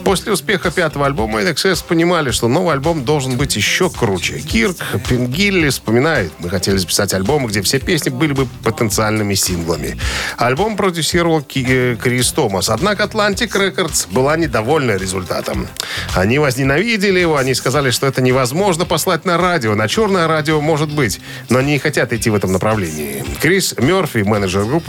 После 0.03 0.31
успеха 0.31 0.71
пятого 0.71 1.05
альбома 1.05 1.41
NXS 1.41 1.83
понимали, 1.85 2.31
что 2.31 2.47
новый 2.47 2.73
альбом 2.73 3.03
должен 3.03 3.35
быть 3.35 3.55
еще 3.55 3.89
круче. 3.89 4.39
Кирк 4.39 4.77
Пингилли 5.07 5.69
вспоминает, 5.69 6.31
мы 6.39 6.49
хотели 6.49 6.77
записать 6.77 7.13
альбом, 7.13 7.45
где 7.45 7.61
все 7.61 7.79
песни 7.79 8.09
были 8.09 8.31
бы 8.31 8.47
потенциальными 8.63 9.33
синглами. 9.35 9.99
Альбом 10.37 10.77
продюсировал 10.77 11.45
э, 11.55 11.97
Крис 12.01 12.31
Томас. 12.31 12.69
Однако 12.69 13.03
Atlantic 13.03 13.51
Records 13.51 14.07
была 14.09 14.37
недовольна 14.37 14.95
результатом. 14.95 15.67
Они 16.15 16.39
возненавидели 16.39 17.19
его, 17.19 17.35
они 17.35 17.53
сказали, 17.53 17.91
что 17.91 18.07
это 18.07 18.21
невозможно 18.21 18.85
послать 18.85 19.25
на 19.25 19.37
радио. 19.37 19.75
На 19.75 19.89
черное 19.89 20.27
радио 20.27 20.61
может 20.61 20.89
быть, 20.89 21.19
но 21.49 21.59
они 21.59 21.73
не 21.73 21.79
хотят 21.79 22.13
идти 22.13 22.29
в 22.29 22.35
этом 22.35 22.53
направлении. 22.53 23.25
Крис 23.41 23.75
Мерфи, 23.77 24.19
менеджер 24.19 24.63
группы, 24.63 24.86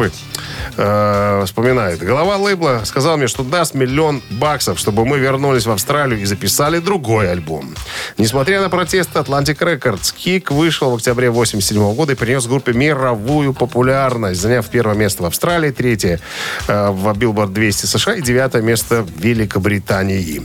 э, 0.77 1.43
вспоминает. 1.45 2.01
Голова 2.01 2.37
лейбла 2.37 2.83
сказал 2.85 3.17
мне, 3.17 3.29
что 3.29 3.43
даст 3.43 3.75
миллион 3.75 4.23
баксов, 4.31 4.79
чтобы 4.79 5.05
мы 5.05 5.19
вернулись 5.19 5.67
в 5.67 5.71
Австралию 5.71 6.21
и 6.21 6.25
записали 6.25 6.79
другой 6.79 7.31
альбом. 7.31 7.75
Несмотря 8.17 8.61
на 8.61 8.69
протесты 8.69 9.19
Atlantic 9.19 9.59
Records, 9.59 10.15
Кик 10.15 10.51
вышел 10.51 10.91
в 10.91 10.95
октябре 10.95 11.31
87 11.31 11.95
года 11.95 12.13
и 12.13 12.17
принес 12.17 12.47
группе 12.47 12.73
мировую 12.73 13.55
популярность, 13.55 14.41
заняв 14.41 14.69
первое 14.69 14.95
место 14.95 15.23
в 15.23 15.27
Австралии, 15.27 15.71
третье 15.71 16.21
э, 16.67 16.91
в 16.91 17.09
Billboard 17.09 17.53
200 17.53 17.87
США 17.87 18.15
и 18.15 18.23
девятое 18.23 18.63
место 18.63 19.03
в 19.03 19.21
Великобритании. 19.21 20.43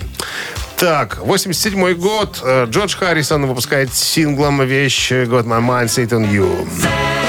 Так, 0.77 1.19
87 1.19 1.93
год. 1.93 2.41
Э, 2.43 2.65
Джордж 2.69 2.95
Харрисон 2.97 3.45
выпускает 3.45 3.93
синглом 3.93 4.61
вещь 4.63 5.11
«Got 5.11 5.45
my 5.45 5.61
mind 5.61 5.85
set 5.85 6.09
on 6.09 6.29
you». 6.29 7.22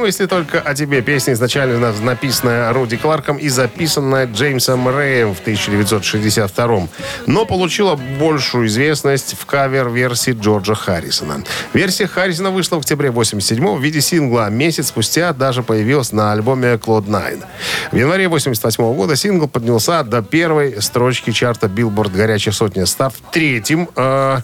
Мои 0.00 0.06
мысли 0.06 0.24
только 0.24 0.60
о 0.60 0.74
тебе. 0.74 1.02
Песня 1.02 1.34
изначально 1.34 1.92
написанная 1.92 2.72
Руди 2.72 2.96
Кларком 2.96 3.36
и 3.36 3.48
записанная 3.48 4.26
Джеймсом 4.26 4.88
Рэем 4.88 5.34
в 5.34 5.40
1962 5.40 6.88
но 7.26 7.44
получила 7.44 7.96
большую 7.96 8.66
известность 8.68 9.36
в 9.38 9.44
кавер-версии 9.44 10.32
Джорджа 10.32 10.74
Харрисона. 10.74 11.44
Версия 11.74 12.06
Харрисона 12.06 12.50
вышла 12.50 12.76
в 12.76 12.78
октябре 12.78 13.10
87 13.10 13.76
в 13.76 13.82
виде 13.82 14.00
сингла, 14.00 14.48
месяц 14.48 14.88
спустя 14.88 15.34
даже 15.34 15.62
появилась 15.62 16.12
на 16.12 16.32
альбоме 16.32 16.74
Cloud 16.74 17.04
Nine. 17.06 17.44
В 17.92 17.96
январе 17.96 18.28
88 18.28 18.94
года 18.94 19.16
сингл 19.16 19.48
поднялся 19.48 20.02
до 20.02 20.22
первой 20.22 20.80
строчки 20.80 21.30
чарта 21.30 21.66
Billboard 21.66 22.16
«Горячая 22.16 22.54
сотня», 22.54 22.86
став 22.86 23.12
третьим 23.32 23.90
э, 23.94 24.38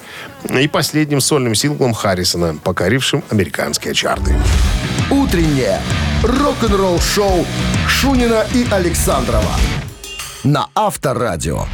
и 0.61 0.68
последним 0.68 1.22
сольным 1.22 1.54
синглом 1.54 1.94
Харрисона, 1.94 2.57
покорившим 2.62 3.24
американские 3.30 3.94
чарты. 3.94 4.36
Утреннее 5.26 5.80
рок-н-ролл-шоу 6.22 7.44
Шунина 7.88 8.46
и 8.54 8.64
Александрова 8.70 9.56
на 10.44 10.68
Авторадио. 10.72 11.64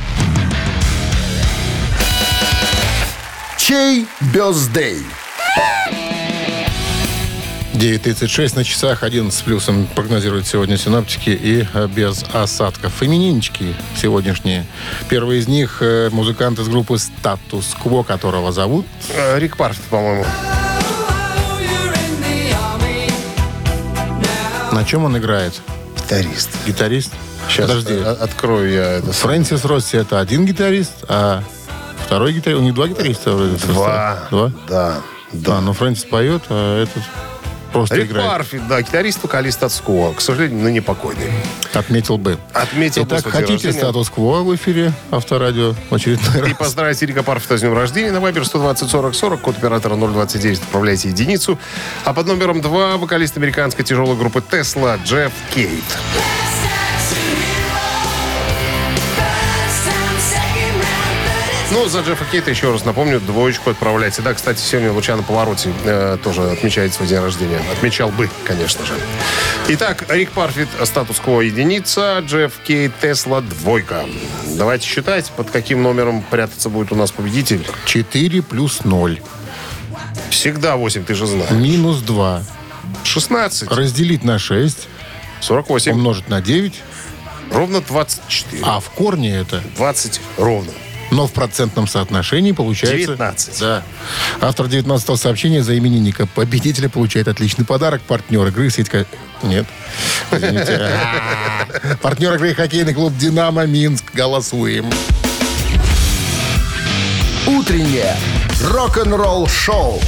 Чей 3.58 4.06
бездей? 4.32 5.02
9.36 7.74 8.56
на 8.56 8.64
часах, 8.64 9.02
11 9.02 9.38
с 9.38 9.42
плюсом 9.42 9.86
прогнозируют 9.94 10.46
сегодня 10.46 10.78
синоптики 10.78 11.30
и 11.30 11.66
э, 11.74 11.88
без 11.88 12.24
осадков. 12.32 13.02
Имениннички 13.02 13.74
сегодняшние. 13.96 14.64
Первый 15.10 15.40
из 15.40 15.48
них 15.48 15.78
э, 15.82 16.08
музыкант 16.10 16.58
из 16.58 16.68
группы 16.68 16.96
«Статус 16.96 17.74
Кво», 17.82 18.02
которого 18.02 18.50
зовут... 18.50 18.86
Э, 19.10 19.38
Рик 19.38 19.58
Парфит, 19.58 19.84
по-моему. 19.84 20.24
На 24.72 24.84
чем 24.84 25.04
он 25.04 25.16
играет? 25.18 25.60
Гитарист. 25.96 26.50
Гитарист? 26.66 27.12
Сейчас 27.48 27.68
Подожди. 27.68 27.94
э, 27.94 28.04
открою 28.20 28.72
я 28.72 28.84
это. 28.92 29.12
Фрэнсис 29.12 29.64
Росси 29.64 29.98
это 29.98 30.18
один 30.20 30.46
гитарист, 30.46 31.04
а 31.08 31.42
второй 32.06 32.32
гитарист... 32.32 32.60
У 32.60 32.64
них 32.64 32.74
два 32.74 32.88
гитариста 32.88 33.32
вроде. 33.32 33.56
Два. 33.66 34.18
Два? 34.30 34.52
Да. 34.68 34.96
Да, 35.32 35.60
ну 35.60 35.72
Фрэнсис 35.72 36.04
поет, 36.04 36.42
а 36.48 36.82
этот 36.82 37.02
просто 37.72 37.96
Рик 37.96 38.10
играет. 38.10 38.28
Парфит, 38.28 38.68
да, 38.68 38.80
гитарист, 38.82 39.22
вокалист 39.22 39.62
от 39.62 39.72
Скуа. 39.72 40.12
К 40.14 40.20
сожалению, 40.20 40.60
ныне 40.62 40.82
покойный. 40.82 41.30
Отметил 41.72 42.18
бы. 42.18 42.38
Отметил 42.52 43.04
бы 43.04 43.16
Итак, 43.16 43.24
день 43.24 43.32
хотите 43.32 43.52
рождения. 43.68 43.78
статус-кво 43.78 44.42
в 44.42 44.54
эфире 44.56 44.92
Авторадио 45.10 45.74
в 45.90 45.94
очередной 45.94 46.38
И 46.38 46.40
раз? 46.50 46.58
поздравить 46.58 47.02
Рика 47.02 47.22
Парфита 47.22 47.56
с 47.56 47.60
днем 47.60 47.74
рождения. 47.74 48.12
На 48.12 48.20
Вайбер 48.20 48.44
120 48.44 48.88
40 48.90 49.14
40, 49.14 49.40
код 49.40 49.56
оператора 49.58 49.96
029, 49.96 50.58
отправляйте 50.62 51.08
единицу. 51.08 51.58
А 52.04 52.12
под 52.12 52.26
номером 52.26 52.60
2 52.60 52.96
вокалист 52.98 53.36
американской 53.36 53.84
тяжелой 53.84 54.16
группы 54.16 54.42
Тесла 54.42 54.96
Джефф 55.04 55.32
Кейт. 55.54 55.82
Ну, 61.72 61.88
за 61.88 62.00
Джеффа 62.00 62.26
Кейта 62.26 62.50
еще 62.50 62.70
раз 62.70 62.84
напомню, 62.84 63.18
двоечку 63.18 63.70
отправляйте. 63.70 64.20
Да, 64.20 64.34
кстати, 64.34 64.60
сегодня 64.60 64.92
Лучано 64.92 65.22
Паваротти 65.22 65.72
э, 65.84 66.18
тоже 66.22 66.42
отмечает 66.50 66.92
свой 66.92 67.08
день 67.08 67.20
рождения. 67.20 67.62
Отмечал 67.72 68.10
бы, 68.10 68.28
конечно 68.44 68.84
же. 68.84 68.92
Итак, 69.68 70.04
Рик 70.10 70.32
Парфит, 70.32 70.68
Status 70.84 71.21
Quo 71.21 71.40
единица, 71.40 72.18
Джефф 72.26 72.52
Кейт, 72.66 72.92
Тесла 73.00 73.40
двойка. 73.40 74.04
Давайте 74.48 74.86
считать, 74.86 75.30
под 75.30 75.50
каким 75.50 75.82
номером 75.82 76.22
прятаться 76.22 76.68
будет 76.68 76.92
у 76.92 76.94
нас 76.94 77.10
победитель. 77.10 77.66
4 77.86 78.42
плюс 78.42 78.84
0. 78.84 79.20
Всегда 80.28 80.76
8, 80.76 81.04
ты 81.04 81.14
же 81.14 81.26
знаешь. 81.26 81.50
Минус 81.52 81.98
2. 82.02 82.42
16, 83.04 83.70
Разделить 83.70 84.24
на 84.24 84.38
6. 84.38 84.88
48, 85.40 85.92
Умножить 85.92 86.28
на 86.28 86.42
9. 86.42 86.74
ровно 87.50 87.80
24. 87.80 88.62
А 88.62 88.78
в 88.80 88.90
корне 88.90 89.34
это. 89.38 89.62
20 89.76 90.20
ровно. 90.36 90.70
Но 91.12 91.26
в 91.26 91.32
процентном 91.32 91.86
соотношении 91.86 92.52
получается... 92.52 92.96
19. 92.96 93.60
Да. 93.60 93.82
Автор 94.40 94.66
19 94.66 95.20
сообщения 95.20 95.62
за 95.62 95.76
именинника 95.76 96.26
победителя 96.26 96.88
получает 96.88 97.28
отличный 97.28 97.66
подарок. 97.66 98.00
Партнер 98.00 98.46
игры 98.46 98.70
сеть... 98.70 98.88
ко- 98.88 99.04
Нет. 99.42 99.66
Извините. 100.30 100.90
Партнер 102.00 102.34
игры 102.36 102.54
хоккейный 102.54 102.94
клуб 102.94 103.12
«Динамо 103.18 103.66
Минск». 103.66 104.04
Голосуем. 104.14 104.90
Утреннее 107.46 108.16
рок-н-ролл-шоу 108.70 110.00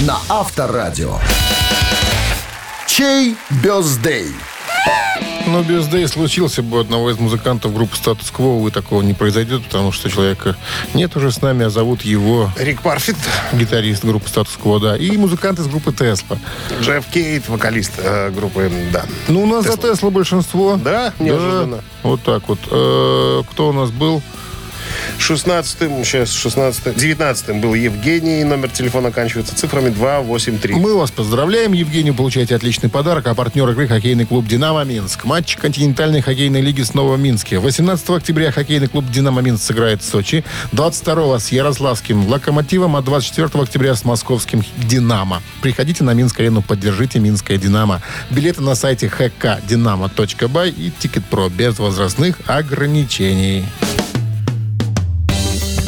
на 0.00 0.18
Авторадио. 0.28 1.20
Чей 2.88 3.36
birthday? 3.62 4.32
Но 5.46 5.62
birthday 5.62 6.08
случился 6.08 6.62
бы 6.62 6.80
одного 6.80 7.10
из 7.10 7.18
музыкантов 7.18 7.72
группы 7.72 7.96
«Status 7.96 8.25
Quo». 8.25 8.46
Увы, 8.46 8.70
такого 8.72 9.02
не 9.02 9.14
произойдет, 9.14 9.64
потому 9.64 9.92
что 9.92 10.10
человека 10.10 10.56
нет 10.92 11.16
уже 11.16 11.30
с 11.30 11.40
нами, 11.40 11.64
а 11.64 11.70
зовут 11.70 12.02
его 12.02 12.50
Рик 12.58 12.82
Парфит, 12.82 13.16
гитарист 13.52 14.04
группы 14.04 14.28
«Status 14.28 14.58
Quo», 14.58 14.80
да. 14.80 14.96
И 14.96 15.16
музыкант 15.16 15.60
из 15.60 15.68
группы 15.68 15.92
«Tesla». 15.92 16.38
Джефф 16.80 17.06
Кейт, 17.06 17.48
вокалист 17.48 17.92
э, 17.98 18.30
группы, 18.30 18.70
да. 18.92 19.04
Ну, 19.28 19.44
у 19.44 19.46
нас 19.46 19.64
за 19.64 19.76
«Tesla» 19.76 20.10
большинство. 20.10 20.76
Да? 20.76 21.12
Неожиданно. 21.20 21.82
Вот 22.02 22.22
так 22.22 22.48
вот. 22.48 22.58
Э, 22.70 23.42
кто 23.50 23.68
у 23.68 23.72
нас 23.72 23.90
был? 23.90 24.22
16-м, 25.18 26.04
сейчас 26.04 26.32
16 26.32 26.96
19 26.96 27.56
был 27.60 27.74
Евгений, 27.74 28.44
номер 28.44 28.70
телефона 28.70 29.08
оканчивается 29.08 29.56
цифрами 29.56 29.90
283. 29.90 30.74
Мы 30.74 30.96
вас 30.96 31.10
поздравляем, 31.10 31.72
Евгений. 31.72 32.12
Получаете 32.12 32.54
отличный 32.54 32.88
подарок. 32.88 33.26
А 33.26 33.34
партнер 33.34 33.68
игры 33.70 33.88
хоккейный 33.88 34.26
клуб 34.26 34.46
«Динамо 34.46 34.84
Минск». 34.84 35.24
Матч 35.24 35.56
континентальной 35.56 36.20
хоккейной 36.20 36.60
лиги 36.60 36.82
снова 36.82 37.16
в 37.16 37.20
Минске. 37.20 37.58
18 37.58 38.08
октября 38.10 38.52
хоккейный 38.52 38.88
клуб 38.88 39.10
«Динамо 39.10 39.42
Минск» 39.42 39.64
сыграет 39.64 40.02
в 40.02 40.08
Сочи. 40.08 40.44
22 40.72 41.40
с 41.40 41.52
Ярославским 41.52 42.26
«Локомотивом», 42.28 42.96
а 42.96 43.02
24 43.02 43.62
октября 43.62 43.94
с 43.94 44.04
московским 44.04 44.62
«Динамо». 44.76 45.42
Приходите 45.62 46.04
на 46.04 46.14
Минск-арену, 46.14 46.62
поддержите 46.62 47.18
«Минское 47.18 47.58
Динамо». 47.58 48.02
Билеты 48.30 48.62
на 48.62 48.74
сайте 48.74 49.06
hkdinamo.by 49.06 50.70
и 50.70 50.90
Тикет.Про 50.90 51.48
без 51.48 51.78
возрастных 51.78 52.36
ограничений. 52.46 53.64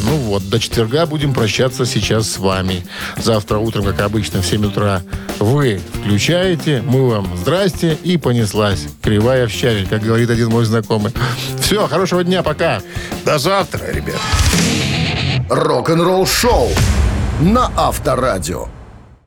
Ну 0.09 0.15
вот, 0.15 0.49
до 0.49 0.59
четверга 0.59 1.05
будем 1.05 1.35
прощаться 1.35 1.85
сейчас 1.85 2.27
с 2.31 2.39
вами. 2.39 2.83
Завтра 3.17 3.59
утром, 3.59 3.85
как 3.85 4.01
обычно, 4.01 4.41
в 4.41 4.45
7 4.45 4.65
утра 4.65 5.03
вы 5.37 5.79
включаете, 5.93 6.81
мы 6.83 7.07
вам 7.07 7.37
здрасте 7.37 7.93
и 7.93 8.17
понеслась. 8.17 8.87
Кривая 9.03 9.45
в 9.47 9.51
щавель, 9.51 9.87
как 9.87 10.01
говорит 10.01 10.31
один 10.31 10.49
мой 10.49 10.65
знакомый. 10.65 11.13
Все, 11.59 11.87
хорошего 11.87 12.23
дня, 12.23 12.41
пока. 12.41 12.81
До 13.23 13.37
завтра, 13.37 13.85
ребят. 13.91 14.19
Рок-н-ролл 15.47 16.25
шоу 16.25 16.69
на 17.39 17.71
Авторадио. 17.77 18.67